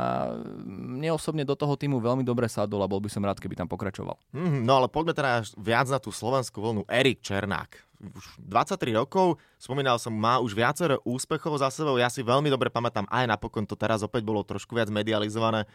mne 0.86 1.18
osobne 1.18 1.42
do 1.42 1.58
toho 1.58 1.74
týmu 1.74 1.98
veľmi 1.98 2.22
dobre 2.22 2.46
sadol 2.46 2.86
a 2.86 2.88
bol 2.88 3.02
by 3.02 3.10
som 3.10 3.26
rád, 3.26 3.42
keby 3.42 3.58
tam 3.58 3.66
pokračoval. 3.66 4.16
Mm, 4.38 4.62
no 4.62 4.78
ale 4.78 4.88
poďme 4.88 5.18
teda 5.18 5.42
viac 5.58 5.90
na 5.90 5.98
tú 5.98 6.14
slovenskú 6.14 6.62
vlnu. 6.62 6.86
Erik 6.86 7.26
Černák 7.26 7.86
už 8.14 8.38
23 8.44 8.94
rokov, 8.94 9.42
spomínal 9.58 9.98
som, 9.98 10.14
má 10.14 10.38
už 10.38 10.54
viacero 10.54 11.02
úspechov 11.08 11.58
za 11.58 11.72
sebou, 11.72 11.98
ja 11.98 12.12
si 12.12 12.22
veľmi 12.22 12.52
dobre 12.52 12.70
pamätám, 12.70 13.08
aj 13.10 13.26
napokon 13.26 13.66
to 13.66 13.74
teraz 13.74 14.04
opäť 14.06 14.22
bolo 14.28 14.46
trošku 14.46 14.76
viac 14.78 14.92
medializované, 14.92 15.66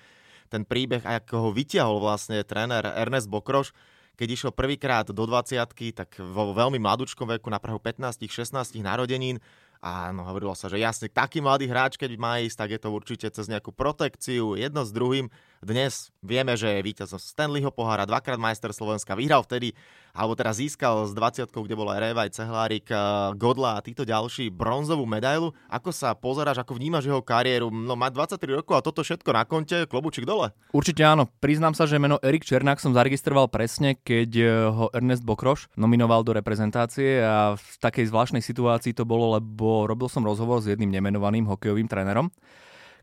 ten 0.50 0.66
príbeh, 0.66 1.02
ako 1.02 1.48
ho 1.48 1.50
vytiahol 1.50 2.02
vlastne 2.02 2.42
tréner 2.42 2.82
Ernest 2.98 3.30
Bokroš, 3.30 3.70
keď 4.18 4.28
išiel 4.36 4.52
prvýkrát 4.52 5.08
do 5.08 5.24
20 5.24 5.56
tak 5.96 6.20
vo 6.20 6.52
veľmi 6.52 6.76
mladúčkom 6.76 7.24
veku, 7.24 7.48
na 7.48 7.56
prahu 7.56 7.80
15-16 7.80 8.76
narodenín, 8.84 9.40
Áno, 9.80 10.28
hovorilo 10.28 10.52
sa, 10.52 10.68
že 10.68 10.76
jasne, 10.76 11.08
taký 11.08 11.40
mladý 11.40 11.64
hráč, 11.64 11.96
keď 11.96 12.12
má 12.20 12.36
ísť, 12.44 12.56
tak 12.60 12.70
je 12.76 12.80
to 12.84 12.88
určite 12.92 13.26
cez 13.32 13.48
nejakú 13.48 13.72
protekciu, 13.72 14.52
jedno 14.52 14.84
s 14.84 14.92
druhým. 14.92 15.32
Dnes 15.60 16.08
vieme, 16.24 16.56
že 16.56 16.72
je 16.72 16.80
víťaz 16.80 17.12
Stanleyho 17.20 17.68
pohára, 17.68 18.08
dvakrát 18.08 18.40
majster 18.40 18.72
Slovenska, 18.72 19.12
vyhral 19.12 19.44
vtedy 19.44 19.76
alebo 20.16 20.32
teraz 20.32 20.56
získal 20.56 21.04
s 21.04 21.12
20 21.12 21.52
kde 21.52 21.76
bol 21.76 21.84
aj 21.92 22.00
Revaj, 22.00 22.32
Cehlárik, 22.32 22.88
eh, 22.88 22.96
Godla 23.36 23.76
a 23.76 23.84
títo 23.84 24.08
ďalší 24.08 24.48
bronzovú 24.48 25.04
medailu. 25.04 25.52
Ako 25.68 25.92
sa 25.92 26.16
pozeráš, 26.16 26.64
ako 26.64 26.80
vnímaš 26.80 27.12
jeho 27.12 27.20
kariéru? 27.20 27.68
No 27.68 27.92
má 27.92 28.08
23 28.08 28.56
rokov 28.56 28.80
a 28.80 28.80
toto 28.80 29.04
všetko 29.04 29.30
na 29.36 29.44
konte, 29.44 29.84
klobučík 29.84 30.24
dole. 30.24 30.56
Určite 30.72 31.04
áno. 31.04 31.28
Priznám 31.44 31.76
sa, 31.76 31.84
že 31.84 32.00
meno 32.00 32.16
Erik 32.24 32.48
Černák 32.48 32.80
som 32.80 32.96
zaregistroval 32.96 33.52
presne, 33.52 34.00
keď 34.00 34.30
eh, 34.40 34.48
ho 34.64 34.88
Ernest 34.96 35.28
Bokroš 35.28 35.68
nominoval 35.76 36.24
do 36.24 36.32
reprezentácie 36.32 37.20
a 37.20 37.60
v 37.60 37.72
takej 37.84 38.08
zvláštnej 38.08 38.40
situácii 38.40 38.96
to 38.96 39.04
bolo, 39.04 39.36
lebo 39.36 39.84
robil 39.84 40.08
som 40.08 40.24
rozhovor 40.24 40.64
s 40.64 40.72
jedným 40.72 40.88
nemenovaným 40.88 41.44
hokejovým 41.44 41.84
trénerom 41.84 42.32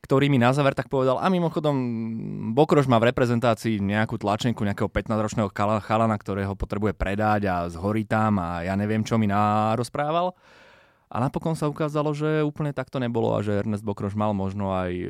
ktorý 0.07 0.31
mi 0.31 0.39
na 0.39 0.55
záver 0.55 0.71
tak 0.71 0.87
povedal, 0.87 1.19
a 1.19 1.27
mimochodom 1.27 1.75
Bokroš 2.55 2.87
má 2.87 2.95
v 2.95 3.11
reprezentácii 3.11 3.83
nejakú 3.83 4.15
tlačenku 4.15 4.63
nejakého 4.63 4.87
15-ročného 4.87 5.51
chalana, 5.83 6.15
ktorého 6.15 6.55
potrebuje 6.55 6.95
predať 6.95 7.51
a 7.51 7.67
zhorí 7.67 8.07
tam 8.07 8.39
a 8.39 8.63
ja 8.63 8.79
neviem, 8.79 9.03
čo 9.03 9.19
mi 9.19 9.27
narozprával. 9.27 10.31
A 11.11 11.19
napokon 11.19 11.59
sa 11.59 11.67
ukázalo, 11.67 12.15
že 12.15 12.39
úplne 12.39 12.71
takto 12.71 13.03
nebolo 13.03 13.35
a 13.35 13.43
že 13.43 13.59
Ernest 13.59 13.83
Bokroš 13.83 14.15
mal 14.15 14.31
možno 14.31 14.71
aj 14.71 14.91
e, 14.95 15.07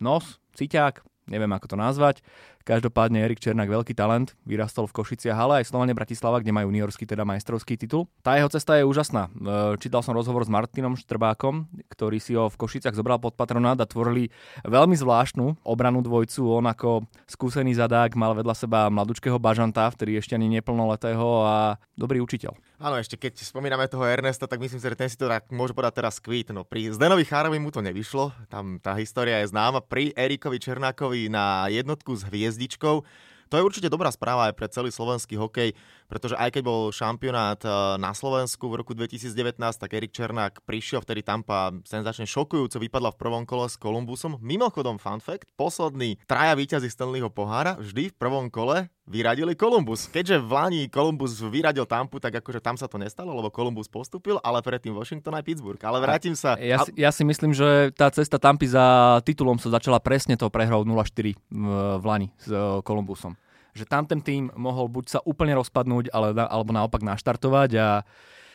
nos, 0.00 0.40
ciťák, 0.56 1.04
neviem 1.28 1.52
ako 1.52 1.72
to 1.72 1.76
nazvať. 1.76 2.24
Každopádne 2.60 3.24
Erik 3.24 3.40
Černák 3.40 3.66
veľký 3.66 3.96
talent, 3.96 4.36
vyrastol 4.44 4.84
v 4.84 5.00
Košiciach, 5.00 5.36
ale 5.36 5.64
aj 5.64 5.72
Slovane 5.72 5.96
Bratislava, 5.96 6.44
kde 6.44 6.52
majú 6.52 6.68
juniorský, 6.68 7.08
teda 7.08 7.24
majstrovský 7.24 7.80
titul. 7.80 8.06
Tá 8.20 8.36
jeho 8.36 8.52
cesta 8.52 8.76
je 8.76 8.84
úžasná. 8.84 9.32
E, 9.32 9.80
čítal 9.80 10.04
som 10.04 10.12
rozhovor 10.12 10.44
s 10.44 10.52
Martinom 10.52 10.94
Štrbákom, 10.94 11.66
ktorý 11.88 12.20
si 12.20 12.36
ho 12.36 12.52
v 12.52 12.60
Košiciach 12.60 12.92
zobral 12.92 13.16
pod 13.16 13.34
patronát 13.34 13.80
a 13.80 13.88
tvorili 13.88 14.28
veľmi 14.68 14.92
zvláštnu 14.94 15.64
obranú 15.64 16.04
dvojcu. 16.04 16.60
On 16.60 16.66
ako 16.68 17.08
skúsený 17.24 17.74
zadák 17.74 18.12
mal 18.14 18.36
vedľa 18.36 18.54
seba 18.54 18.92
mladučkého 18.92 19.40
bažanta, 19.40 19.88
vtedy 19.90 20.20
ešte 20.20 20.36
ani 20.36 20.52
neplnoletého 20.60 21.26
a 21.42 21.56
dobrý 21.96 22.20
učiteľ. 22.20 22.56
Áno, 22.80 22.96
ešte 22.96 23.20
keď 23.20 23.44
spomíname 23.44 23.84
toho 23.92 24.08
Ernesta, 24.08 24.48
tak 24.48 24.56
myslím 24.56 24.80
si, 24.80 24.88
že 24.88 24.96
ten 24.96 25.12
si 25.12 25.20
to 25.20 25.28
tak 25.28 25.52
môže 25.52 25.76
podať 25.76 26.00
teraz 26.00 26.16
kvít. 26.16 26.48
No, 26.48 26.64
pri 26.64 26.88
Zdenovi 26.96 27.28
Chárovi 27.28 27.60
mu 27.60 27.68
to 27.68 27.84
nevyšlo, 27.84 28.32
tam 28.48 28.80
tá 28.80 28.96
história 28.96 29.44
je 29.44 29.52
známa. 29.52 29.84
Pri 29.84 30.16
Erikovi 30.16 30.56
Černákovi 30.56 31.28
na 31.28 31.68
jednotku 31.68 32.16
s 32.16 32.24
hviezdičkou. 32.50 33.06
To 33.50 33.54
je 33.54 33.62
určite 33.62 33.86
dobrá 33.86 34.10
správa 34.10 34.50
aj 34.50 34.54
pre 34.58 34.66
celý 34.66 34.90
slovenský 34.90 35.38
hokej, 35.38 35.74
pretože 36.10 36.34
aj 36.34 36.58
keď 36.58 36.62
bol 36.66 36.90
šampionát 36.90 37.62
eh, 37.62 37.70
na 38.02 38.10
Slovensku 38.10 38.66
v 38.66 38.82
roku 38.82 38.92
2019, 38.98 39.54
tak 39.78 39.94
Erik 39.94 40.10
Černák 40.10 40.66
prišiel, 40.66 41.06
vtedy 41.06 41.22
Tampa 41.22 41.70
senzačne 41.86 42.26
šokujúco 42.26 42.82
vypadla 42.82 43.14
v 43.14 43.20
prvom 43.22 43.44
kole 43.46 43.70
s 43.70 43.78
Kolumbusom. 43.78 44.42
Mimochodom, 44.42 44.98
fun 44.98 45.22
fact, 45.22 45.54
posledný 45.54 46.18
traja 46.26 46.58
víťazí 46.58 46.90
Stanleyho 46.90 47.30
pohára 47.30 47.78
vždy 47.78 48.10
v 48.10 48.18
prvom 48.18 48.50
kole 48.50 48.90
vyradili 49.10 49.58
Kolumbus. 49.58 50.06
Keďže 50.06 50.38
v 50.38 50.50
Lani 50.50 50.82
Kolumbus 50.86 51.34
vyradil 51.42 51.82
Tampu, 51.82 52.22
tak 52.22 52.38
akože 52.38 52.62
tam 52.62 52.78
sa 52.78 52.86
to 52.86 52.94
nestalo, 52.94 53.34
lebo 53.34 53.50
Kolumbus 53.50 53.90
postupil, 53.90 54.38
ale 54.46 54.62
predtým 54.62 54.94
Washington 54.94 55.34
aj 55.34 55.44
Pittsburgh. 55.46 55.82
Ale 55.82 55.98
vrátim 55.98 56.38
sa... 56.38 56.54
Ja, 56.62 56.86
si, 56.86 56.94
ja 56.94 57.10
si 57.10 57.26
myslím, 57.26 57.50
že 57.50 57.90
tá 57.90 58.06
cesta 58.14 58.38
Tampy 58.38 58.70
za 58.70 59.18
titulom 59.26 59.58
sa 59.58 59.74
začala 59.74 59.98
presne 59.98 60.38
to 60.38 60.46
prehrou 60.46 60.86
0-4 60.86 61.34
v, 61.34 61.66
v 61.98 62.04
Lani 62.06 62.30
s 62.38 62.50
Kolumbusom 62.86 63.34
že 63.74 63.84
tam 63.86 64.06
ten 64.06 64.20
tým 64.20 64.50
mohol 64.58 64.90
buď 64.90 65.04
sa 65.06 65.20
úplne 65.22 65.54
rozpadnúť, 65.58 66.10
ale, 66.10 66.34
alebo 66.36 66.70
naopak 66.74 67.02
naštartovať 67.02 67.70
a 67.78 67.88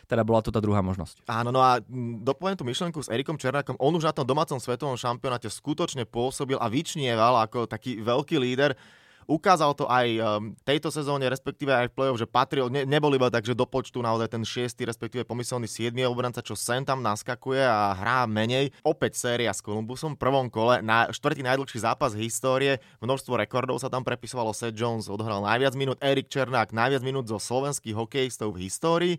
teda 0.05 0.21
bola 0.21 0.41
to 0.45 0.53
tá 0.53 0.61
druhá 0.61 0.85
možnosť. 0.85 1.25
Áno, 1.25 1.49
no 1.49 1.65
a 1.65 1.81
dopoviem 2.21 2.57
tú 2.57 2.65
myšlenku 2.65 3.01
s 3.01 3.09
Erikom 3.09 3.41
Černákom. 3.41 3.73
On 3.81 3.89
už 3.89 4.05
na 4.05 4.13
tom 4.13 4.25
domácom 4.25 4.61
svetovom 4.61 4.93
šampionáte 4.93 5.49
skutočne 5.49 6.05
pôsobil 6.05 6.61
a 6.61 6.69
vyčnieval 6.69 7.41
ako 7.41 7.65
taký 7.65 7.99
veľký 8.05 8.37
líder. 8.37 8.77
Ukázal 9.25 9.73
to 9.73 9.89
aj 9.89 10.07
um, 10.21 10.53
tejto 10.61 10.93
sezóne, 10.93 11.25
respektíve 11.25 11.73
aj 11.73 11.89
v 11.89 11.95
play-off, 11.97 12.21
že 12.21 12.29
patril, 12.29 12.69
ne, 12.69 12.85
nebol 12.85 13.09
iba 13.17 13.33
tak, 13.33 13.41
že 13.41 13.57
do 13.57 13.65
počtu 13.65 13.97
naozaj 13.97 14.29
ten 14.29 14.45
6. 14.45 14.77
respektíve 14.85 15.25
pomyselný 15.25 15.65
7. 15.65 15.97
obranca, 16.05 16.45
čo 16.45 16.53
sem 16.53 16.85
tam 16.85 17.01
naskakuje 17.01 17.65
a 17.65 17.97
hrá 17.97 18.29
menej. 18.29 18.69
Opäť 18.85 19.17
séria 19.17 19.49
s 19.49 19.65
Kolumbusom 19.65 20.13
v 20.13 20.21
prvom 20.21 20.45
kole, 20.45 20.85
na 20.85 21.09
štvrtý 21.09 21.41
najdlhší 21.41 21.81
zápas 21.81 22.13
histórie, 22.13 22.77
množstvo 23.01 23.33
rekordov 23.33 23.81
sa 23.81 23.89
tam 23.89 24.05
prepisovalo, 24.05 24.53
Seth 24.53 24.77
Jones 24.77 25.09
odhral 25.09 25.41
najviac 25.41 25.73
minút, 25.73 25.97
Erik 26.05 26.29
Černák 26.29 26.69
najviac 26.69 27.01
minút 27.01 27.25
zo 27.25 27.41
slovenských 27.41 27.97
hokejistov 27.97 28.53
v 28.53 28.69
histórii. 28.69 29.15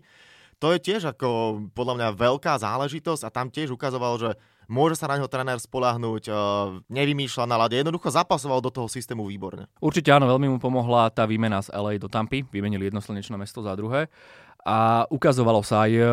To 0.57 0.73
je 0.73 0.81
tiež 0.81 1.13
ako 1.13 1.61
podľa 1.75 1.93
mňa 1.99 2.09
veľká 2.17 2.57
záležitosť 2.57 3.27
a 3.27 3.29
tam 3.29 3.53
tiež 3.53 3.75
ukazoval, 3.75 4.17
že 4.17 4.31
môže 4.67 4.99
sa 4.99 5.11
na 5.11 5.19
neho 5.19 5.31
tréner 5.31 5.59
spolahnúť, 5.59 6.23
uh, 6.29 6.37
nevymýšľa 6.91 7.45
na 7.47 7.57
lade, 7.57 7.75
jednoducho 7.79 8.11
zapasoval 8.11 8.63
do 8.63 8.71
toho 8.71 8.87
systému 8.87 9.27
výborne. 9.27 9.67
Určite 9.81 10.11
áno, 10.11 10.27
veľmi 10.27 10.47
mu 10.51 10.57
pomohla 10.59 11.11
tá 11.11 11.27
výmena 11.27 11.63
z 11.63 11.71
LA 11.73 11.99
do 11.99 12.11
Tampy, 12.11 12.45
vymenili 12.47 12.91
jedno 12.91 13.01
slnečné 13.01 13.35
mesto 13.35 13.63
za 13.63 13.73
druhé 13.73 14.11
a 14.67 15.07
ukazovalo 15.07 15.63
sa 15.63 15.87
aj 15.87 15.91
e, 15.95 16.03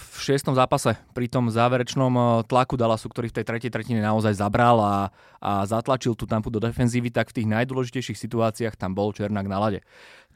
v 0.00 0.16
šiestom 0.16 0.56
zápase 0.56 0.96
pri 1.12 1.28
tom 1.28 1.52
záverečnom 1.52 2.12
e, 2.16 2.22
tlaku 2.48 2.80
Dallasu, 2.80 3.04
ktorý 3.12 3.28
v 3.28 3.36
tej 3.36 3.44
tretej 3.44 3.68
tretine 3.68 4.00
naozaj 4.00 4.32
zabral 4.32 4.80
a, 4.80 4.96
a 5.44 5.68
zatlačil 5.68 6.16
tú 6.16 6.24
tampu 6.24 6.48
do 6.48 6.56
defenzívy, 6.56 7.12
tak 7.12 7.28
v 7.28 7.42
tých 7.42 7.48
najdôležitejších 7.52 8.16
situáciách 8.16 8.80
tam 8.80 8.96
bol 8.96 9.12
Černák 9.12 9.44
na 9.44 9.60
lade. 9.60 9.80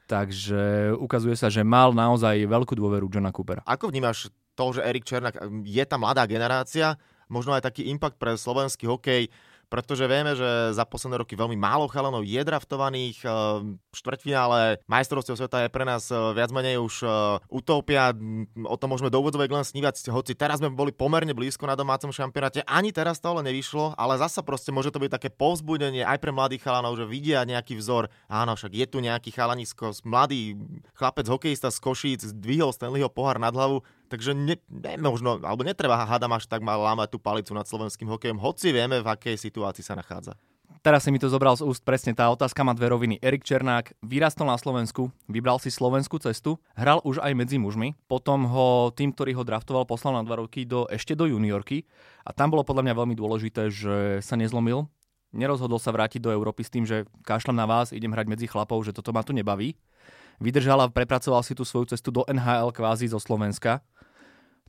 Takže 0.05 0.93
ukazuje 1.01 1.33
sa, 1.33 1.49
že 1.49 1.65
mal 1.65 1.97
naozaj 1.97 2.45
veľkú 2.45 2.77
dôveru 2.77 3.09
Johna 3.09 3.33
Coopera. 3.33 3.65
Ako 3.65 3.89
vnímaš 3.89 4.29
to, 4.53 4.77
že 4.77 4.85
Erik 4.85 5.09
Černák 5.09 5.41
je 5.65 5.83
tá 5.89 5.97
mladá 5.97 6.29
generácia, 6.29 6.93
možno 7.33 7.57
aj 7.57 7.65
taký 7.65 7.89
impact 7.89 8.21
pre 8.21 8.37
slovenský 8.37 8.85
hokej, 8.85 9.33
pretože 9.73 10.05
vieme, 10.05 10.37
že 10.37 10.69
za 10.77 10.85
posledné 10.85 11.25
roky 11.25 11.33
veľmi 11.33 11.57
málo 11.57 11.89
chalanov 11.89 12.21
je 12.21 12.37
draftovaných. 12.37 13.25
Ehm, 13.25 13.81
štvrťfinále 13.89 14.85
majstrovstiev 14.85 15.33
sveta 15.33 15.65
je 15.65 15.73
pre 15.73 15.81
nás 15.81 16.13
e, 16.13 16.15
viac 16.37 16.53
menej 16.53 16.77
už 16.77 17.01
e, 17.01 17.09
utopia. 17.49 18.13
O 18.69 18.77
tom 18.77 18.93
môžeme 18.93 19.09
do 19.09 19.17
úvodovej 19.17 19.49
len 19.49 19.65
snívať, 19.65 20.13
hoci 20.13 20.37
teraz 20.37 20.61
sme 20.61 20.69
boli 20.69 20.93
pomerne 20.93 21.33
blízko 21.33 21.65
na 21.65 21.73
domácom 21.73 22.13
šampionáte. 22.13 22.61
Ani 22.69 22.93
teraz 22.93 23.17
to 23.17 23.33
ale 23.33 23.49
nevyšlo, 23.49 23.97
ale 23.97 24.21
zasa 24.21 24.45
proste 24.45 24.69
môže 24.69 24.93
to 24.93 25.01
byť 25.01 25.09
také 25.09 25.33
povzbudenie 25.33 26.05
aj 26.05 26.21
pre 26.21 26.29
mladých 26.29 26.69
chalanov, 26.69 26.93
že 26.93 27.09
vidia 27.09 27.41
nejaký 27.41 27.73
vzor. 27.73 28.13
Áno, 28.29 28.53
však 28.53 28.77
je 28.77 28.85
tu 28.85 29.01
nejaký 29.01 29.33
chalanisko, 29.33 29.89
mladý 30.05 30.53
chlapec, 30.93 31.25
hokejista 31.25 31.73
z 31.73 31.81
Košíc, 31.81 32.21
zdvihol 32.29 32.69
Stanleyho 32.69 33.09
pohár 33.09 33.41
nad 33.41 33.57
hlavu 33.57 33.81
Takže 34.13 34.37
ne, 34.37 34.61
ne, 34.69 34.93
možno, 35.01 35.41
alebo 35.41 35.65
netreba 35.65 36.05
hádam 36.05 36.37
až 36.37 36.45
tak 36.45 36.61
mal 36.61 36.77
lámať 36.77 37.09
tú 37.09 37.17
palicu 37.17 37.49
nad 37.57 37.65
slovenským 37.65 38.05
hokejom, 38.05 38.37
hoci 38.37 38.69
vieme, 38.69 39.01
v 39.01 39.09
akej 39.09 39.41
situácii 39.41 39.81
sa 39.81 39.97
nachádza. 39.97 40.37
Teraz 40.85 41.01
si 41.01 41.09
mi 41.09 41.17
to 41.17 41.33
zobral 41.33 41.57
z 41.57 41.65
úst 41.65 41.81
presne 41.81 42.13
tá 42.13 42.29
otázka 42.29 42.61
má 42.61 42.77
dve 42.77 42.93
roviny. 42.93 43.17
Erik 43.25 43.41
Černák 43.41 43.97
vyrastol 44.05 44.53
na 44.53 44.59
Slovensku, 44.59 45.09
vybral 45.25 45.57
si 45.57 45.73
slovenskú 45.73 46.21
cestu, 46.21 46.61
hral 46.77 47.01
už 47.01 47.25
aj 47.25 47.33
medzi 47.33 47.57
mužmi, 47.57 47.97
potom 48.05 48.45
ho 48.45 48.93
tým, 48.93 49.17
ktorý 49.17 49.33
ho 49.33 49.47
draftoval, 49.47 49.89
poslal 49.89 50.21
na 50.21 50.27
dva 50.27 50.45
roky 50.45 50.61
do, 50.61 50.85
ešte 50.93 51.17
do 51.17 51.25
juniorky 51.25 51.89
a 52.21 52.37
tam 52.37 52.53
bolo 52.53 52.61
podľa 52.61 52.85
mňa 52.85 52.99
veľmi 52.99 53.15
dôležité, 53.17 53.73
že 53.73 54.21
sa 54.21 54.37
nezlomil, 54.37 54.85
nerozhodol 55.33 55.81
sa 55.81 55.89
vrátiť 55.89 56.21
do 56.21 56.29
Európy 56.29 56.61
s 56.61 56.69
tým, 56.69 56.85
že 56.85 57.09
kašľam 57.25 57.57
na 57.57 57.65
vás, 57.65 57.89
idem 57.89 58.13
hrať 58.13 58.29
medzi 58.29 58.45
chlapov, 58.45 58.85
že 58.85 58.93
toto 58.93 59.09
ma 59.09 59.25
tu 59.25 59.33
nebaví. 59.33 59.73
Vydržal 60.41 60.81
a 60.81 60.89
prepracoval 60.89 61.45
si 61.45 61.53
tú 61.53 61.63
svoju 61.63 61.93
cestu 61.93 62.09
do 62.09 62.25
NHL 62.25 62.73
kvázi 62.73 63.07
zo 63.07 63.21
Slovenska 63.21 63.79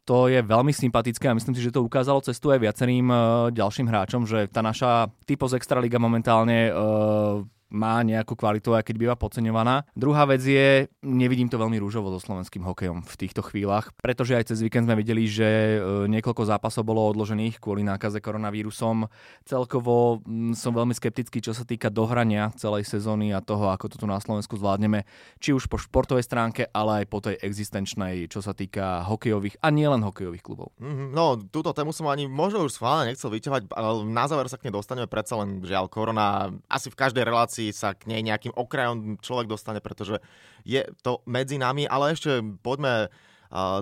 to 0.05 0.29
je 0.29 0.45
veľmi 0.45 0.73
sympatické 0.73 1.33
a 1.33 1.37
myslím 1.37 1.57
si, 1.57 1.65
že 1.65 1.73
to 1.73 1.81
ukázalo 1.81 2.21
cestu 2.21 2.53
aj 2.53 2.61
viacerým 2.61 3.09
uh, 3.09 3.49
ďalším 3.49 3.89
hráčom, 3.89 4.29
že 4.29 4.53
tá 4.53 4.61
naša 4.61 5.09
typos 5.25 5.57
Extraliga 5.57 5.97
momentálne 5.97 6.69
uh, 6.69 7.41
má 7.71 8.01
nejakú 8.05 8.37
kvalitu, 8.39 8.77
aj 8.77 8.87
keď 8.87 8.97
býva 8.97 9.17
podceňovaná. 9.19 9.89
Druhá 9.97 10.29
vec 10.29 10.45
je, 10.45 10.87
nevidím 11.03 11.51
to 11.51 11.59
veľmi 11.59 11.81
rúžovo 11.81 12.13
so 12.15 12.21
slovenským 12.23 12.63
hokejom 12.63 13.03
v 13.03 13.15
týchto 13.19 13.43
chvíľach, 13.43 13.91
pretože 13.99 14.39
aj 14.39 14.55
cez 14.55 14.63
víkend 14.63 14.87
sme 14.87 15.01
videli, 15.01 15.27
že 15.27 15.45
e, 15.45 15.79
niekoľko 16.09 16.47
zápasov 16.47 16.87
bolo 16.87 17.03
odložených 17.11 17.59
kvôli 17.59 17.83
nákaze 17.83 18.23
koronavírusom. 18.23 19.11
Celkovo 19.45 20.23
som 20.55 20.73
veľmi 20.73 20.95
skeptický, 20.95 21.43
čo 21.43 21.53
sa 21.53 21.67
týka 21.67 21.91
dohrania 21.91 22.55
celej 22.55 22.87
sezóny 22.87 23.35
a 23.35 23.43
toho, 23.43 23.71
ako 23.75 23.91
to 23.91 23.97
tu 24.01 24.07
na 24.07 24.23
Slovensku 24.23 24.55
zvládneme, 24.55 25.03
či 25.43 25.51
už 25.51 25.67
po 25.67 25.77
športovej 25.77 26.25
stránke, 26.25 26.71
ale 26.71 27.05
aj 27.05 27.07
po 27.11 27.19
tej 27.21 27.37
existenčnej, 27.43 28.31
čo 28.31 28.39
sa 28.39 28.55
týka 28.55 29.03
hokejových 29.11 29.59
a 29.61 29.69
nielen 29.75 30.07
hokejových 30.07 30.45
klubov. 30.45 30.71
Mm-hmm, 30.79 31.09
no, 31.11 31.39
túto 31.51 31.75
tému 31.75 31.91
som 31.91 32.07
ani 32.07 32.31
možno 32.31 32.67
už 32.67 32.79
schválne 32.79 33.11
nechcel 33.11 33.33
vyťahovať, 33.33 33.63
ale 33.75 33.91
na 34.07 34.25
záver 34.31 34.47
sa 34.47 34.59
k 34.59 34.71
nej 34.71 34.75
dostaneme 34.75 35.11
predsa 35.11 35.39
len 35.41 35.63
žiaľ 35.63 35.91
korona 35.91 36.55
asi 36.71 36.91
v 36.91 36.99
každej 36.99 37.25
relácii 37.25 37.54
si 37.55 37.71
sa 37.71 37.95
k 37.95 38.11
nej 38.11 38.27
nejakým 38.27 38.51
okrajom 38.59 39.23
človek 39.23 39.47
dostane, 39.47 39.79
pretože 39.79 40.19
je 40.67 40.83
to 41.07 41.23
medzi 41.31 41.55
nami, 41.55 41.87
ale 41.87 42.19
ešte 42.19 42.43
poďme 42.67 43.15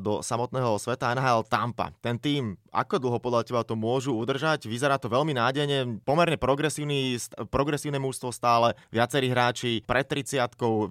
do 0.04 0.20
samotného 0.20 0.76
sveta 0.76 1.16
NHL 1.16 1.48
Tampa. 1.48 1.88
Ten 2.04 2.20
tým, 2.20 2.60
ako 2.68 3.00
dlho 3.00 3.18
podľa 3.18 3.48
teba 3.48 3.64
to 3.64 3.72
môžu 3.72 4.12
udržať? 4.12 4.68
Vyzerá 4.68 5.00
to 5.00 5.08
veľmi 5.08 5.32
nádejne, 5.32 6.04
pomerne 6.04 6.36
progresívny, 6.36 7.16
progresívne 7.48 7.96
mústvo 7.96 8.28
stále, 8.28 8.76
viacerí 8.92 9.32
hráči 9.32 9.80
pred 9.88 10.04
30 10.04 10.44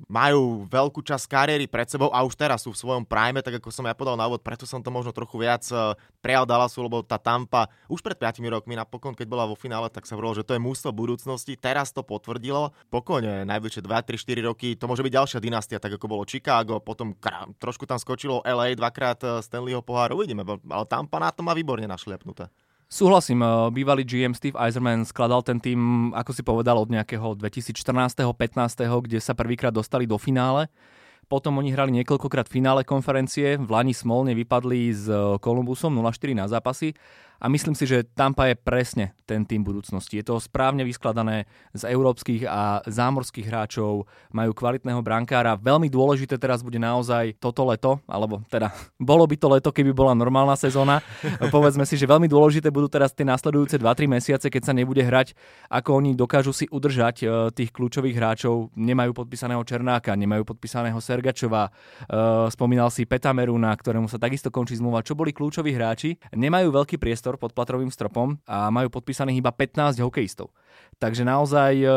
majú 0.09 0.65
veľkú 0.65 1.05
časť 1.05 1.25
kariéry 1.29 1.69
pred 1.69 1.85
sebou 1.85 2.09
a 2.09 2.25
už 2.25 2.33
teraz 2.33 2.65
sú 2.65 2.73
v 2.73 2.81
svojom 2.81 3.03
prime, 3.05 3.45
tak 3.45 3.61
ako 3.61 3.69
som 3.69 3.85
ja 3.85 3.93
podal 3.93 4.17
na 4.17 4.25
úvod, 4.25 4.41
preto 4.41 4.65
som 4.65 4.81
to 4.81 4.89
možno 4.89 5.13
trochu 5.13 5.37
viac 5.37 5.61
e, 5.69 5.93
prijal 6.23 6.49
Dallasu, 6.49 6.81
lebo 6.81 7.05
tá 7.05 7.21
Tampa 7.21 7.69
už 7.85 8.01
pred 8.01 8.17
5 8.17 8.41
rokmi 8.49 8.73
napokon, 8.73 9.13
keď 9.13 9.27
bola 9.29 9.45
vo 9.45 9.53
finále, 9.53 9.93
tak 9.93 10.09
sa 10.09 10.17
hovorilo, 10.17 10.41
že 10.41 10.45
to 10.47 10.57
je 10.57 10.61
mústvo 10.61 10.89
budúcnosti. 10.89 11.53
Teraz 11.53 11.93
to 11.93 12.01
potvrdilo. 12.01 12.73
Pokojne, 12.89 13.45
najbližšie 13.45 13.85
2, 13.85 13.89
3, 13.89 14.17
4 14.17 14.49
roky 14.49 14.67
to 14.73 14.89
môže 14.89 15.05
byť 15.05 15.13
ďalšia 15.13 15.39
dynastia, 15.43 15.77
tak 15.77 15.93
ako 15.97 16.05
bolo 16.09 16.23
Chicago, 16.25 16.81
potom 16.81 17.13
trošku 17.61 17.85
tam 17.85 18.01
skočilo 18.01 18.41
LA 18.41 18.70
aj 18.71 18.79
dvakrát 18.79 19.19
eh, 19.23 19.29
Stanleyho 19.43 19.83
pohár, 19.83 20.15
uvidíme, 20.15 20.47
ale 20.47 20.85
Tampa 20.87 21.19
na 21.19 21.29
to 21.29 21.43
má 21.43 21.51
výborne 21.51 21.85
našliapnuté. 21.85 22.47
Súhlasím, 22.91 23.39
eh, 23.39 23.47
bývalý 23.71 24.03
GM 24.03 24.35
Steve 24.35 24.59
Eiserman 24.59 25.07
skladal 25.07 25.43
ten 25.43 25.59
tým, 25.59 26.11
ako 26.11 26.31
si 26.31 26.43
povedal, 26.43 26.75
od 26.79 26.91
nejakého 26.91 27.35
2014. 27.39 28.35
15. 28.35 28.99
kde 29.03 29.19
sa 29.23 29.31
prvýkrát 29.31 29.71
dostali 29.71 30.03
do 30.03 30.19
finále. 30.19 30.67
Potom 31.31 31.55
oni 31.63 31.71
hrali 31.71 31.95
niekoľkokrát 32.03 32.51
finále 32.51 32.83
konferencie, 32.83 33.55
v 33.55 33.69
Lani 33.71 33.95
smolne 33.95 34.35
vypadli 34.35 34.91
s 34.91 35.07
Kolumbusom 35.39 35.95
eh, 35.95 36.03
0-4 36.03 36.35
na 36.35 36.45
zápasy 36.51 36.91
a 37.41 37.49
myslím 37.49 37.73
si, 37.73 37.89
že 37.89 38.05
Tampa 38.05 38.53
je 38.53 38.55
presne 38.55 39.17
ten 39.25 39.41
tým 39.49 39.65
budúcnosti. 39.65 40.21
Je 40.21 40.25
to 40.29 40.37
správne 40.37 40.85
vyskladané 40.85 41.49
z 41.73 41.89
európskych 41.89 42.45
a 42.45 42.85
zámorských 42.85 43.49
hráčov, 43.49 44.05
majú 44.29 44.51
kvalitného 44.53 45.01
brankára. 45.01 45.57
Veľmi 45.57 45.89
dôležité 45.89 46.37
teraz 46.37 46.61
bude 46.61 46.77
naozaj 46.77 47.41
toto 47.41 47.65
leto, 47.65 47.97
alebo 48.05 48.45
teda 48.45 48.69
bolo 49.01 49.25
by 49.25 49.35
to 49.41 49.47
leto, 49.49 49.69
keby 49.73 49.89
bola 49.89 50.13
normálna 50.13 50.53
sezóna. 50.53 51.01
Povedzme 51.49 51.83
si, 51.89 51.97
že 51.97 52.05
veľmi 52.05 52.29
dôležité 52.29 52.69
budú 52.69 52.85
teraz 52.85 53.09
tie 53.17 53.25
nasledujúce 53.25 53.81
2-3 53.81 54.05
mesiace, 54.05 54.47
keď 54.53 54.69
sa 54.69 54.73
nebude 54.77 55.01
hrať, 55.01 55.33
ako 55.73 55.97
oni 55.97 56.13
dokážu 56.13 56.53
si 56.53 56.69
udržať 56.69 57.15
e, 57.23 57.25
tých 57.57 57.73
kľúčových 57.73 58.15
hráčov. 58.21 58.69
Nemajú 58.77 59.17
podpísaného 59.17 59.65
Černáka, 59.65 60.13
nemajú 60.13 60.45
podpísaného 60.45 60.99
Sergačova, 61.01 61.67
e, 61.67 61.71
spomínal 62.53 62.93
si 62.93 63.09
Petameruna, 63.09 63.73
ktorému 63.73 64.05
sa 64.05 64.21
takisto 64.21 64.53
končí 64.53 64.77
zmluva, 64.77 65.01
čo 65.01 65.17
boli 65.17 65.33
kľúčoví 65.33 65.73
hráči. 65.73 66.19
Nemajú 66.35 66.69
veľký 66.69 67.01
priestor 67.01 67.30
priestor 67.31 67.39
pod 67.39 67.55
platrovým 67.55 67.91
stropom 67.91 68.35
a 68.43 68.67
majú 68.67 68.91
podpísaných 68.91 69.39
iba 69.39 69.51
15 69.55 70.03
hokejistov. 70.03 70.51
Takže 70.99 71.23
naozaj 71.25 71.73
e, 71.81 71.87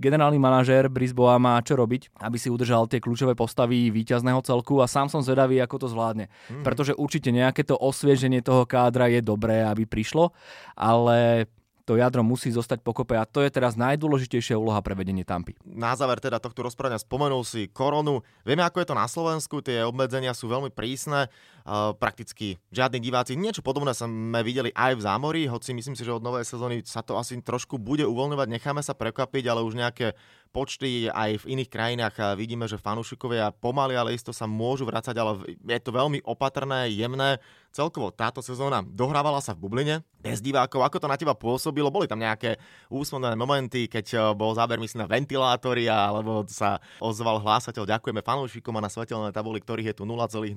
generálny 0.00 0.38
manažér 0.38 0.88
Brisboa 0.88 1.36
má 1.36 1.60
čo 1.60 1.76
robiť, 1.76 2.14
aby 2.24 2.38
si 2.40 2.48
udržal 2.48 2.88
tie 2.88 3.02
kľúčové 3.02 3.36
postavy 3.36 3.90
víťazného 3.90 4.40
celku 4.46 4.80
a 4.80 4.88
sám 4.88 5.10
som 5.10 5.20
zvedavý, 5.20 5.60
ako 5.60 5.76
to 5.82 5.88
zvládne. 5.90 6.30
Mm. 6.48 6.64
Pretože 6.64 6.96
určite 6.96 7.34
nejaké 7.34 7.66
to 7.66 7.76
osvieženie 7.76 8.40
toho 8.40 8.64
kádra 8.64 9.10
je 9.12 9.20
dobré, 9.20 9.60
aby 9.66 9.84
prišlo, 9.84 10.32
ale 10.78 11.50
to 11.86 11.94
jadro 11.94 12.26
musí 12.26 12.50
zostať 12.50 12.82
pokope 12.82 13.14
a 13.14 13.22
to 13.22 13.46
je 13.46 13.48
teraz 13.54 13.78
najdôležitejšia 13.78 14.58
úloha 14.58 14.82
pre 14.82 14.98
vedenie 14.98 15.22
Tampy. 15.22 15.54
Na 15.62 15.94
záver 15.94 16.18
teda 16.18 16.42
tohto 16.42 16.66
rozprávania 16.66 16.98
spomenul 16.98 17.46
si 17.46 17.70
koronu. 17.70 18.26
Vieme, 18.42 18.66
ako 18.66 18.82
je 18.82 18.88
to 18.90 18.98
na 18.98 19.06
Slovensku, 19.06 19.62
tie 19.62 19.86
obmedzenia 19.86 20.34
sú 20.34 20.50
veľmi 20.50 20.74
prísne, 20.74 21.30
uh, 21.62 21.94
prakticky 21.94 22.58
žiadni 22.74 22.98
diváci. 22.98 23.38
Niečo 23.38 23.62
podobné 23.62 23.94
sme 23.94 24.42
videli 24.42 24.74
aj 24.74 24.98
v 24.98 25.04
zámorí, 25.06 25.42
hoci 25.46 25.78
myslím 25.78 25.94
si, 25.94 26.02
že 26.02 26.10
od 26.10 26.26
novej 26.26 26.42
sezóny 26.42 26.82
sa 26.82 27.06
to 27.06 27.14
asi 27.14 27.38
trošku 27.38 27.78
bude 27.78 28.02
uvoľňovať, 28.02 28.50
necháme 28.50 28.82
sa 28.82 28.98
prekvapiť, 28.98 29.46
ale 29.46 29.62
už 29.62 29.78
nejaké 29.78 30.18
počty 30.56 31.12
aj 31.12 31.44
v 31.44 31.48
iných 31.52 31.68
krajinách 31.68 32.16
vidíme, 32.32 32.64
že 32.64 32.80
fanúšikovia 32.80 33.52
pomaly, 33.60 33.92
ale 33.92 34.16
isto 34.16 34.32
sa 34.32 34.48
môžu 34.48 34.88
vrácať, 34.88 35.12
ale 35.20 35.36
je 35.52 35.80
to 35.84 35.92
veľmi 35.92 36.24
opatrné, 36.24 36.88
jemné. 36.96 37.36
Celkovo 37.76 38.08
táto 38.08 38.40
sezóna 38.40 38.80
dohrávala 38.80 39.44
sa 39.44 39.52
v 39.52 39.68
bubline, 39.68 40.00
bez 40.24 40.40
divákov. 40.40 40.80
Ako 40.80 40.96
to 40.96 41.12
na 41.12 41.20
teba 41.20 41.36
pôsobilo? 41.36 41.92
Boli 41.92 42.08
tam 42.08 42.24
nejaké 42.24 42.56
úsmevné 42.88 43.36
momenty, 43.36 43.84
keď 43.84 44.06
eh, 44.16 44.20
bol 44.32 44.56
záber 44.56 44.80
myslím 44.80 45.04
na 45.04 45.12
ventilátory 45.12 45.92
alebo 45.92 46.48
sa 46.48 46.80
ozval 47.04 47.44
hlásateľ, 47.44 47.84
ďakujeme 47.84 48.24
fanúšikom 48.24 48.72
a 48.80 48.80
na 48.80 48.88
svetelnej 48.88 49.36
tabuli, 49.36 49.60
ktorých 49.60 49.92
je 49.92 49.96
tu 50.00 50.08
0,0000 50.08 50.56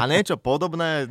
a 0.00 0.02
niečo 0.08 0.40
podobné 0.40 1.04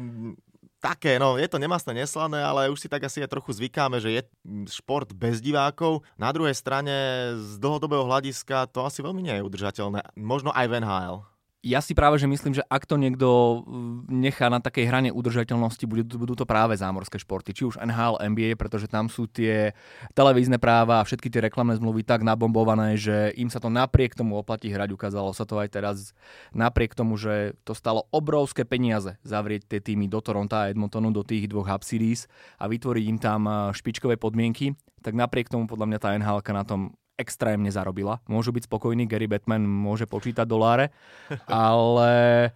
také, 0.85 1.17
no 1.17 1.41
je 1.41 1.49
to 1.49 1.57
nemastné, 1.57 2.05
neslané, 2.05 2.45
ale 2.45 2.69
už 2.69 2.77
si 2.77 2.85
tak 2.85 3.01
asi 3.09 3.25
aj 3.25 3.33
trochu 3.33 3.57
zvykáme, 3.57 3.97
že 3.97 4.13
je 4.13 4.21
šport 4.69 5.09
bez 5.09 5.41
divákov. 5.41 6.05
Na 6.13 6.29
druhej 6.29 6.53
strane 6.53 6.93
z 7.33 7.57
dlhodobého 7.57 8.05
hľadiska 8.05 8.69
to 8.69 8.85
asi 8.85 9.01
veľmi 9.01 9.25
nie 9.25 9.33
je 9.41 9.45
udržateľné. 9.45 10.13
Možno 10.13 10.53
aj 10.53 10.69
v 10.69 10.73
NHL 10.85 11.34
ja 11.65 11.81
si 11.81 11.97
práve, 11.97 12.21
že 12.21 12.29
myslím, 12.29 12.53
že 12.53 12.61
ak 12.69 12.85
to 12.85 12.93
niekto 12.93 13.27
mm, 13.65 14.05
nechá 14.05 14.53
na 14.53 14.61
takej 14.61 14.85
hrane 14.85 15.09
udržateľnosti, 15.09 15.81
budú, 15.89 16.05
budú 16.21 16.33
to 16.37 16.45
práve 16.45 16.77
zámorské 16.77 17.17
športy, 17.17 17.57
či 17.57 17.65
už 17.65 17.81
NHL, 17.81 18.21
NBA, 18.21 18.53
pretože 18.53 18.85
tam 18.85 19.09
sú 19.09 19.25
tie 19.25 19.73
televízne 20.13 20.61
práva 20.61 21.01
a 21.01 21.05
všetky 21.09 21.33
tie 21.33 21.41
reklamné 21.41 21.81
zmluvy 21.81 22.05
tak 22.05 22.21
nabombované, 22.21 22.93
že 23.01 23.33
im 23.33 23.49
sa 23.49 23.57
to 23.57 23.73
napriek 23.73 24.13
tomu 24.13 24.37
oplatí 24.37 24.69
hrať. 24.69 24.93
Ukázalo 24.93 25.33
sa 25.33 25.49
to 25.49 25.57
aj 25.57 25.73
teraz 25.73 26.13
napriek 26.53 26.93
tomu, 26.93 27.17
že 27.17 27.57
to 27.65 27.73
stalo 27.73 28.05
obrovské 28.13 28.61
peniaze 28.61 29.17
zavrieť 29.25 29.65
tie 29.65 29.81
týmy 29.81 30.05
do 30.05 30.21
Toronto 30.21 30.53
a 30.53 30.69
Edmontonu, 30.69 31.09
do 31.09 31.25
tých 31.25 31.49
dvoch 31.49 31.65
Hub 31.65 31.81
Series 31.81 32.29
a 32.61 32.69
vytvoriť 32.69 33.05
im 33.09 33.17
tam 33.17 33.41
špičkové 33.73 34.21
podmienky 34.21 34.77
tak 35.05 35.13
napriek 35.13 35.53
tomu 35.53 35.69
podľa 35.69 35.85
mňa 35.85 35.99
tá 36.01 36.17
NHL 36.17 36.41
na 36.49 36.65
tom 36.65 36.97
extrémne 37.15 37.71
zarobila. 37.71 38.19
Môžu 38.27 38.51
byť 38.51 38.67
spokojní, 38.67 39.07
Gary 39.07 39.27
Batman 39.27 39.63
môže 39.63 40.07
počítať 40.07 40.45
doláre, 40.47 40.91
ale 41.49 42.51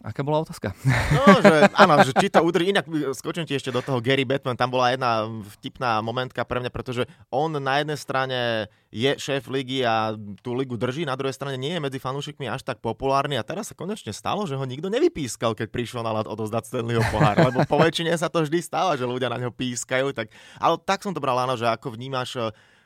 Aká 0.00 0.24
bola 0.24 0.40
otázka? 0.40 0.72
No, 1.12 1.44
že 1.44 1.68
áno, 1.76 2.00
že 2.00 2.16
či 2.16 2.32
to 2.32 2.40
udrží. 2.40 2.72
Inak 2.72 2.88
skočím 3.12 3.44
ti 3.44 3.52
ešte 3.52 3.68
do 3.68 3.84
toho 3.84 4.00
Gary 4.00 4.24
Batman. 4.24 4.56
Tam 4.56 4.72
bola 4.72 4.96
jedna 4.96 5.28
vtipná 5.60 6.00
momentka 6.00 6.40
pre 6.48 6.56
mňa, 6.56 6.72
pretože 6.72 7.04
on 7.28 7.52
na 7.60 7.84
jednej 7.84 8.00
strane 8.00 8.40
je 8.88 9.12
šéf 9.20 9.44
ligy 9.52 9.84
a 9.84 10.16
tú 10.40 10.56
ligu 10.56 10.80
drží, 10.80 11.04
na 11.04 11.20
druhej 11.20 11.36
strane 11.36 11.60
nie 11.60 11.76
je 11.76 11.84
medzi 11.84 12.00
fanúšikmi 12.00 12.48
až 12.48 12.64
tak 12.64 12.80
populárny 12.80 13.36
a 13.36 13.44
teraz 13.44 13.70
sa 13.70 13.76
konečne 13.76 14.10
stalo, 14.10 14.48
že 14.48 14.56
ho 14.56 14.64
nikto 14.64 14.88
nevypískal, 14.88 15.52
keď 15.52 15.68
prišiel 15.68 16.00
na 16.00 16.16
ľad 16.16 16.26
odozdať 16.26 16.66
Stanleyho 16.66 17.04
pohár, 17.12 17.36
lebo 17.38 17.62
po 17.68 17.76
väčšine 17.78 18.10
sa 18.16 18.32
to 18.32 18.42
vždy 18.42 18.58
stáva, 18.64 18.96
že 18.96 19.06
ľudia 19.06 19.28
na 19.30 19.38
neho 19.38 19.52
pískajú. 19.52 20.16
Tak, 20.16 20.32
ale 20.58 20.74
tak 20.80 21.04
som 21.04 21.12
to 21.12 21.20
bral, 21.22 21.36
áno, 21.38 21.60
že 21.60 21.68
ako 21.68 21.92
vnímaš 21.94 22.40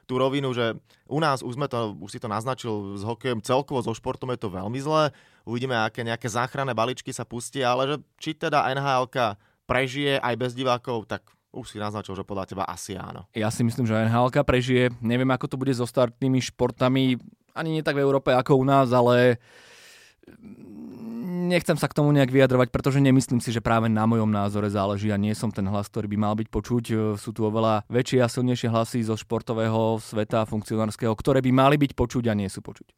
tú 0.05 0.21
rovinu, 0.21 0.53
že 0.53 0.77
u 1.09 1.19
nás 1.19 1.40
už 1.40 1.57
sme 1.57 1.67
to, 1.69 1.97
už 1.99 2.11
si 2.12 2.21
to 2.21 2.29
naznačil 2.29 2.97
s 2.97 3.03
hokejom, 3.03 3.45
celkovo 3.45 3.81
so 3.81 3.93
športom 3.97 4.33
je 4.33 4.40
to 4.40 4.53
veľmi 4.53 4.79
zlé. 4.81 5.11
Uvidíme, 5.45 5.77
aké 5.77 6.05
nejaké 6.05 6.29
záchranné 6.29 6.73
baličky 6.73 7.12
sa 7.12 7.25
pustia, 7.25 7.73
ale 7.73 7.88
že 7.88 7.97
či 8.21 8.31
teda 8.37 8.64
nhl 8.73 9.09
prežije 9.64 10.21
aj 10.21 10.35
bez 10.37 10.53
divákov, 10.53 11.09
tak 11.09 11.25
už 11.55 11.71
si 11.71 11.79
naznačil, 11.79 12.19
že 12.19 12.27
podľa 12.27 12.51
teba 12.51 12.64
asi 12.67 12.99
áno. 12.99 13.25
Ja 13.33 13.49
si 13.49 13.64
myslím, 13.64 13.88
že 13.88 13.97
nhl 13.97 14.29
prežije. 14.31 14.93
Neviem, 15.01 15.31
ako 15.33 15.47
to 15.49 15.57
bude 15.57 15.73
so 15.73 15.88
startnými 15.88 16.43
športami, 16.43 17.17
ani 17.55 17.69
nie 17.71 17.83
tak 17.87 17.97
v 17.97 18.05
Európe 18.05 18.35
ako 18.35 18.61
u 18.61 18.64
nás, 18.67 18.90
ale 18.90 19.38
nechcem 21.44 21.76
sa 21.76 21.87
k 21.87 21.96
tomu 22.00 22.11
nejak 22.16 22.33
vyjadrovať, 22.33 22.72
pretože 22.72 23.04
nemyslím 23.04 23.44
si, 23.44 23.52
že 23.52 23.61
práve 23.61 23.92
na 23.92 24.09
mojom 24.09 24.33
názore 24.33 24.72
záleží 24.72 25.12
a 25.12 25.20
nie 25.20 25.37
som 25.37 25.52
ten 25.52 25.68
hlas, 25.68 25.92
ktorý 25.92 26.09
by 26.11 26.18
mal 26.18 26.35
byť 26.35 26.48
počuť. 26.48 26.85
E, 26.90 26.94
sú 27.20 27.30
tu 27.37 27.44
oveľa 27.44 27.85
väčšie 27.92 28.24
a 28.24 28.28
silnejšie 28.33 28.72
hlasy 28.72 29.04
zo 29.04 29.14
športového 29.14 30.00
sveta 30.00 30.48
funkcionárskeho, 30.48 31.12
ktoré 31.12 31.44
by 31.44 31.50
mali 31.52 31.76
byť 31.76 31.92
počuť 31.92 32.24
a 32.33 32.35
nie 32.35 32.48
sú 32.48 32.64
počuť. 32.64 32.88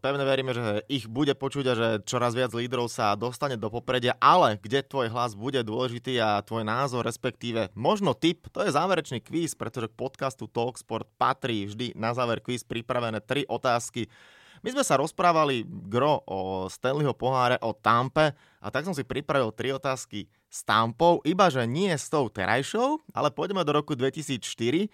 Pevne 0.00 0.24
veríme, 0.24 0.56
že 0.56 0.80
ich 0.88 1.04
bude 1.04 1.36
počuť 1.36 1.64
a 1.68 1.74
že 1.76 1.88
čoraz 2.08 2.32
viac 2.32 2.56
lídrov 2.56 2.88
sa 2.88 3.12
dostane 3.20 3.60
do 3.60 3.68
popredia, 3.68 4.16
ale 4.16 4.56
kde 4.56 4.80
tvoj 4.80 5.12
hlas 5.12 5.36
bude 5.36 5.60
dôležitý 5.60 6.16
a 6.16 6.40
tvoj 6.40 6.64
názor, 6.64 7.04
respektíve 7.04 7.68
možno 7.76 8.16
tip, 8.16 8.48
to 8.48 8.64
je 8.64 8.72
záverečný 8.72 9.20
kvíz, 9.20 9.52
pretože 9.52 9.92
k 9.92 9.98
podcastu 10.00 10.48
Talksport 10.48 11.04
patrí 11.20 11.68
vždy 11.68 11.92
na 12.00 12.16
záver 12.16 12.40
kvíz 12.40 12.64
pripravené 12.64 13.20
tri 13.20 13.44
otázky. 13.44 14.08
My 14.64 14.72
sme 14.72 14.84
sa 14.88 14.96
rozprávali 14.96 15.68
gro 15.68 16.24
o 16.24 16.64
Stanleyho 16.72 17.12
poháre, 17.12 17.60
o 17.60 17.76
Tampe 17.76 18.32
a 18.56 18.72
tak 18.72 18.88
som 18.88 18.96
si 18.96 19.04
pripravil 19.04 19.52
tri 19.52 19.68
otázky 19.68 20.24
s 20.48 20.64
Tampou, 20.64 21.20
iba 21.28 21.52
že 21.52 21.68
nie 21.68 21.92
s 21.92 22.08
tou 22.08 22.24
terajšou, 22.32 23.04
ale 23.12 23.28
poďme 23.28 23.68
do 23.68 23.76
roku 23.76 23.92
2004 23.92 24.88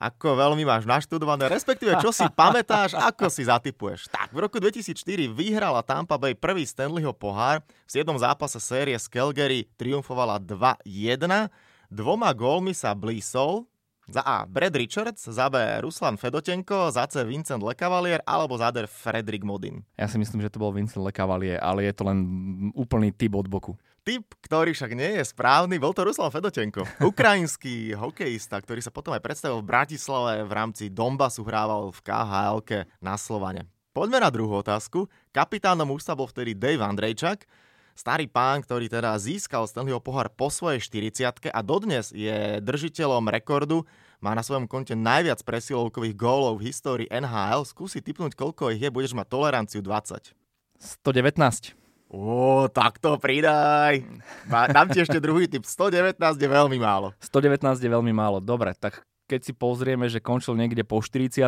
ako 0.00 0.32
veľmi 0.32 0.64
máš 0.64 0.88
naštudované, 0.88 1.52
respektíve 1.52 1.92
čo 2.00 2.08
si 2.08 2.24
pamätáš, 2.32 2.96
ako 2.96 3.28
si 3.28 3.44
zatypuješ. 3.44 4.08
Tak, 4.08 4.32
v 4.32 4.48
roku 4.48 4.56
2004 4.56 5.28
vyhrala 5.28 5.84
Tampa 5.84 6.16
Bay 6.16 6.32
prvý 6.32 6.64
Stanleyho 6.64 7.12
pohár, 7.12 7.60
v 7.84 7.90
7. 7.92 8.08
zápase 8.16 8.56
série 8.64 8.96
z 8.96 9.06
Calgary 9.12 9.68
triumfovala 9.76 10.40
2-1, 10.40 11.52
dvoma 11.92 12.32
gólmi 12.32 12.72
sa 12.72 12.96
blísol, 12.96 13.68
za 14.10 14.26
A. 14.26 14.42
Brad 14.42 14.74
Richards, 14.74 15.22
za 15.22 15.46
B. 15.46 15.54
Ruslan 15.78 16.18
Fedotenko, 16.18 16.90
za 16.90 17.06
C. 17.06 17.22
Vincent 17.22 17.62
Lecavalier 17.62 18.18
alebo 18.26 18.58
za 18.58 18.74
D. 18.74 18.82
Fredrik 18.90 19.46
Modin. 19.46 19.86
Ja 19.94 20.10
si 20.10 20.18
myslím, 20.18 20.42
že 20.42 20.50
to 20.50 20.58
bol 20.58 20.74
Vincent 20.74 20.98
Lecavalier, 20.98 21.62
ale 21.62 21.86
je 21.86 21.94
to 21.94 22.02
len 22.02 22.18
úplný 22.74 23.14
typ 23.14 23.38
od 23.38 23.46
boku. 23.46 23.78
Typ, 24.10 24.26
ktorý 24.42 24.74
však 24.74 24.98
nie 24.98 25.22
je 25.22 25.30
správny, 25.30 25.78
bol 25.78 25.94
to 25.94 26.02
Ruslan 26.02 26.34
Fedotenko. 26.34 26.82
Ukrajinský 27.14 27.94
hokejista, 27.94 28.58
ktorý 28.58 28.82
sa 28.82 28.90
potom 28.90 29.14
aj 29.14 29.22
predstavil 29.22 29.62
v 29.62 29.70
Bratislave 29.70 30.42
v 30.42 30.50
rámci 30.50 30.90
Donbasu 30.90 31.46
hrával 31.46 31.94
v 31.94 32.00
khl 32.02 32.58
na 32.98 33.14
Slovane. 33.14 33.70
Poďme 33.94 34.18
na 34.18 34.34
druhú 34.34 34.58
otázku. 34.58 35.06
Kapitánom 35.30 35.86
ústa 35.94 36.18
bol 36.18 36.26
vtedy 36.26 36.58
Dave 36.58 36.82
Andrejčak, 36.82 37.46
starý 37.94 38.26
pán, 38.26 38.66
ktorý 38.66 38.90
teda 38.90 39.14
získal 39.14 39.70
Stanleyho 39.70 40.02
pohár 40.02 40.26
po 40.26 40.50
svojej 40.50 40.82
40 40.82 41.54
a 41.54 41.60
dodnes 41.62 42.10
je 42.10 42.58
držiteľom 42.66 43.30
rekordu, 43.30 43.86
má 44.18 44.34
na 44.34 44.42
svojom 44.42 44.66
konte 44.66 44.98
najviac 44.98 45.38
presilovkových 45.46 46.18
gólov 46.18 46.58
v 46.58 46.74
histórii 46.74 47.06
NHL. 47.06 47.62
Skúsi 47.62 48.02
typnúť, 48.02 48.34
koľko 48.34 48.74
ich 48.74 48.82
je, 48.82 48.90
budeš 48.90 49.14
mať 49.14 49.30
toleranciu 49.30 49.78
20. 49.86 50.34
119. 50.82 51.78
Ó, 52.10 52.66
tak 52.66 52.98
to 52.98 53.14
pridaj. 53.22 54.02
Dám 54.50 54.90
ti 54.90 54.98
ešte 54.98 55.22
druhý 55.22 55.46
typ. 55.46 55.62
119 55.62 56.18
je 56.18 56.48
veľmi 56.50 56.74
málo. 56.82 57.14
119 57.22 57.78
je 57.78 57.86
veľmi 57.86 58.10
málo. 58.10 58.42
Dobre, 58.42 58.74
tak 58.74 59.06
keď 59.30 59.40
si 59.46 59.52
pozrieme, 59.54 60.10
že 60.10 60.18
končil 60.18 60.58
niekde 60.58 60.82
po 60.82 60.98
40 60.98 61.38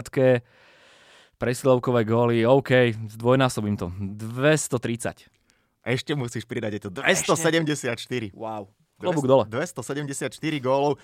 presilovkové 1.34 2.06
góly, 2.06 2.46
OK, 2.46 2.94
zdvojnásobím 3.18 3.74
to. 3.74 3.90
230. 3.98 5.26
Ešte 5.82 6.14
musíš 6.14 6.46
pridať, 6.46 6.78
je 6.78 6.82
to 6.86 6.90
274. 7.02 7.98
Ešte? 7.98 8.38
Wow. 8.38 8.70
Klobúk 9.02 9.26
dole. 9.26 9.44
274 9.50 10.30
gólov. 10.62 11.02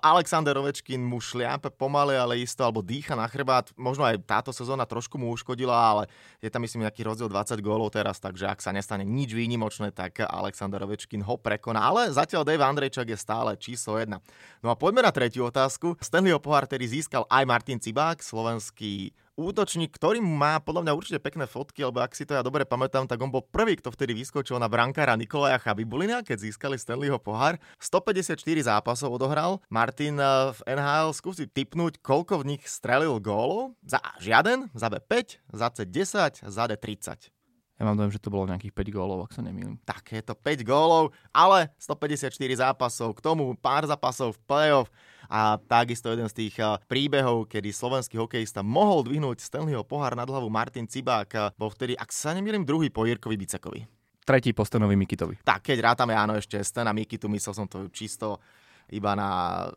Alexander 0.00 0.56
Ovečkin 0.56 1.04
mu 1.04 1.20
šliape 1.20 1.68
pomaly, 1.68 2.16
ale 2.16 2.40
isto, 2.40 2.64
alebo 2.64 2.80
dýcha 2.80 3.12
na 3.12 3.28
chrbát. 3.28 3.68
Možno 3.76 4.08
aj 4.08 4.24
táto 4.24 4.50
sezóna 4.50 4.88
trošku 4.88 5.20
mu 5.20 5.28
uškodila, 5.28 5.76
ale 5.76 6.08
je 6.40 6.48
tam 6.48 6.64
myslím 6.64 6.88
nejaký 6.88 7.04
rozdiel 7.04 7.28
20 7.28 7.60
gólov 7.60 7.92
teraz, 7.92 8.16
takže 8.16 8.48
ak 8.48 8.64
sa 8.64 8.72
nestane 8.72 9.04
nič 9.04 9.36
výnimočné, 9.36 9.92
tak 9.92 10.24
Alexander 10.24 10.80
Ovečkin 10.80 11.20
ho 11.20 11.36
prekoná. 11.36 11.84
Ale 11.84 12.08
zatiaľ 12.08 12.48
Dave 12.48 12.64
Andrejčak 12.64 13.12
je 13.12 13.18
stále 13.20 13.54
číslo 13.60 14.00
1. 14.00 14.16
No 14.64 14.72
a 14.72 14.74
poďme 14.74 15.04
na 15.04 15.12
tretiu 15.12 15.44
otázku. 15.44 16.00
Stanleyho 16.00 16.40
pohár, 16.40 16.64
ktorý 16.64 16.88
získal 16.88 17.28
aj 17.28 17.44
Martin 17.44 17.76
Cibák, 17.76 18.24
slovenský 18.24 19.12
útočník, 19.34 19.90
ktorý 19.94 20.22
má 20.22 20.62
podľa 20.62 20.86
mňa 20.86 20.96
určite 20.96 21.18
pekné 21.18 21.50
fotky, 21.50 21.82
lebo 21.82 21.98
ak 22.00 22.14
si 22.14 22.22
to 22.22 22.38
ja 22.38 22.42
dobre 22.42 22.62
pamätám, 22.62 23.06
tak 23.10 23.18
on 23.18 23.30
bol 23.30 23.42
prvý, 23.42 23.74
kto 23.78 23.90
vtedy 23.90 24.14
vyskočil 24.14 24.58
na 24.62 24.70
brankára 24.70 25.18
Nikolaja 25.18 25.58
Chabibulina, 25.58 26.22
keď 26.22 26.50
získali 26.50 26.78
Stanleyho 26.78 27.18
pohár. 27.18 27.58
154 27.82 28.38
zápasov 28.40 29.10
odohral. 29.10 29.58
Martin 29.66 30.18
eh, 30.18 30.54
v 30.54 30.60
NHL 30.78 31.10
skúsi 31.12 31.50
typnúť, 31.50 31.98
koľko 32.00 32.46
v 32.46 32.56
nich 32.56 32.62
strelil 32.66 33.18
gólov. 33.18 33.74
Za 33.82 33.98
A 33.98 34.14
žiaden, 34.22 34.70
za 34.72 34.86
B 34.86 35.02
5, 35.02 35.42
za 35.50 35.68
C 35.74 35.78
10, 35.82 36.46
za 36.46 36.64
D 36.70 36.72
30. 36.78 37.33
Ja 37.74 37.90
mám 37.90 37.98
dojem, 37.98 38.14
že 38.14 38.22
to 38.22 38.30
bolo 38.30 38.46
nejakých 38.46 38.70
5 38.70 38.94
gólov, 38.94 39.26
ak 39.26 39.34
sa 39.34 39.42
nemýlim. 39.42 39.82
Tak 39.82 40.14
je 40.14 40.22
to 40.22 40.38
5 40.38 40.62
gólov, 40.62 41.10
ale 41.34 41.74
154 41.82 42.30
zápasov, 42.62 43.18
k 43.18 43.20
tomu 43.20 43.50
pár 43.58 43.82
zápasov 43.90 44.38
v 44.38 44.42
play-off 44.46 44.88
a 45.26 45.58
takisto 45.58 46.06
jeden 46.14 46.30
z 46.30 46.34
tých 46.46 46.54
eh, 46.62 46.78
príbehov, 46.86 47.50
kedy 47.50 47.74
slovenský 47.74 48.14
hokejista 48.14 48.62
mohol 48.62 49.02
dvihnúť 49.02 49.42
Stanleyho 49.42 49.82
pohár 49.82 50.14
nad 50.14 50.30
hlavu 50.30 50.46
Martin 50.46 50.86
Cibák, 50.86 51.30
eh, 51.34 51.50
bol 51.58 51.74
vtedy, 51.74 51.98
ak 51.98 52.14
sa 52.14 52.30
nemýlim, 52.30 52.62
druhý 52.62 52.94
po 52.94 53.10
Jirkovi 53.10 53.34
Bicekovi. 53.34 53.82
Tretí 54.24 54.56
po 54.56 54.64
Stanovi 54.64 54.96
Mikitovi. 54.96 55.36
Tak, 55.44 55.68
keď 55.68 55.92
rátame, 55.92 56.16
áno, 56.16 56.32
ešte 56.32 56.56
Stana 56.64 56.96
Mikitu, 56.96 57.28
myslel 57.28 57.52
som 57.52 57.68
to 57.68 57.92
čisto 57.92 58.40
iba 58.92 59.16
na... 59.16 59.28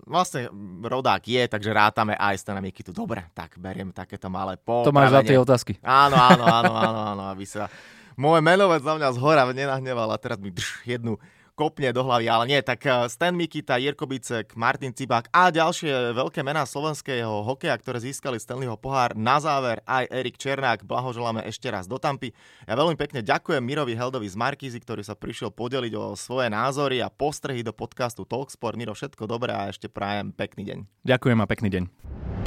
Vlastne 0.03 0.51
rodák 0.83 1.23
je, 1.23 1.43
takže 1.47 1.71
rátame 1.71 2.17
aj 2.17 2.41
Stana 2.41 2.59
Mikitu. 2.59 2.91
Dobre, 2.91 3.27
tak 3.31 3.55
beriem 3.55 3.95
takéto 3.95 4.27
malé 4.27 4.59
po. 4.59 4.83
To 4.83 4.95
máš 4.95 5.15
za 5.15 5.21
tie 5.23 5.39
otázky. 5.39 5.79
Áno, 5.85 6.17
áno, 6.17 6.43
áno, 6.43 6.73
áno, 6.75 6.99
áno, 7.15 7.23
aby 7.31 7.47
sa 7.47 7.71
môj 8.17 8.41
menovec 8.41 8.81
na 8.81 8.97
mňa 8.97 9.09
z 9.13 9.17
hora 9.21 9.45
nenahneval 9.47 10.09
a 10.09 10.17
teraz 10.17 10.41
mi 10.41 10.49
drž 10.49 10.83
jednu 10.83 11.21
kopne 11.57 11.89
do 11.89 12.05
hlavy, 12.05 12.29
ale 12.29 12.45
nie, 12.45 12.59
tak 12.61 12.85
eh, 12.85 13.09
Stan 13.09 13.33
Mikita, 13.33 13.81
Jirko 13.81 14.05
Bicek, 14.05 14.53
Martin 14.53 14.93
Cibák 14.93 15.25
a 15.33 15.49
ďalšie 15.49 16.13
veľké 16.13 16.45
mená 16.45 16.61
slovenského 16.69 17.41
hokeja, 17.41 17.73
ktoré 17.81 17.97
získali 17.97 18.37
Stanleyho 18.37 18.77
pohár. 18.77 19.17
Na 19.17 19.41
záver 19.41 19.81
aj 19.89 20.05
Erik 20.13 20.37
Černák, 20.37 20.85
blahoželáme 20.85 21.41
ešte 21.49 21.65
raz 21.73 21.89
do 21.89 21.97
Tampy. 21.97 22.29
Ja 22.69 22.77
veľmi 22.77 22.93
pekne 22.93 23.25
ďakujem 23.25 23.65
Mirovi 23.65 23.97
Heldovi 23.97 24.29
z 24.29 24.37
Markízy, 24.37 24.77
ktorý 24.77 25.01
sa 25.01 25.17
prišiel 25.17 25.49
podeliť 25.49 25.97
o 25.97 26.13
svoje 26.13 26.53
názory 26.53 27.01
a 27.01 27.09
postrehy 27.09 27.65
do 27.65 27.73
podcastu 27.73 28.21
Talksport. 28.29 28.77
Miro, 28.77 28.93
všetko 28.93 29.25
dobré 29.25 29.57
a 29.57 29.73
ešte 29.73 29.89
prajem 29.89 30.29
pekný 30.29 30.61
deň. 30.69 30.79
Ďakujem 31.09 31.39
a 31.41 31.45
pekný 31.49 31.69
deň. 31.73 32.46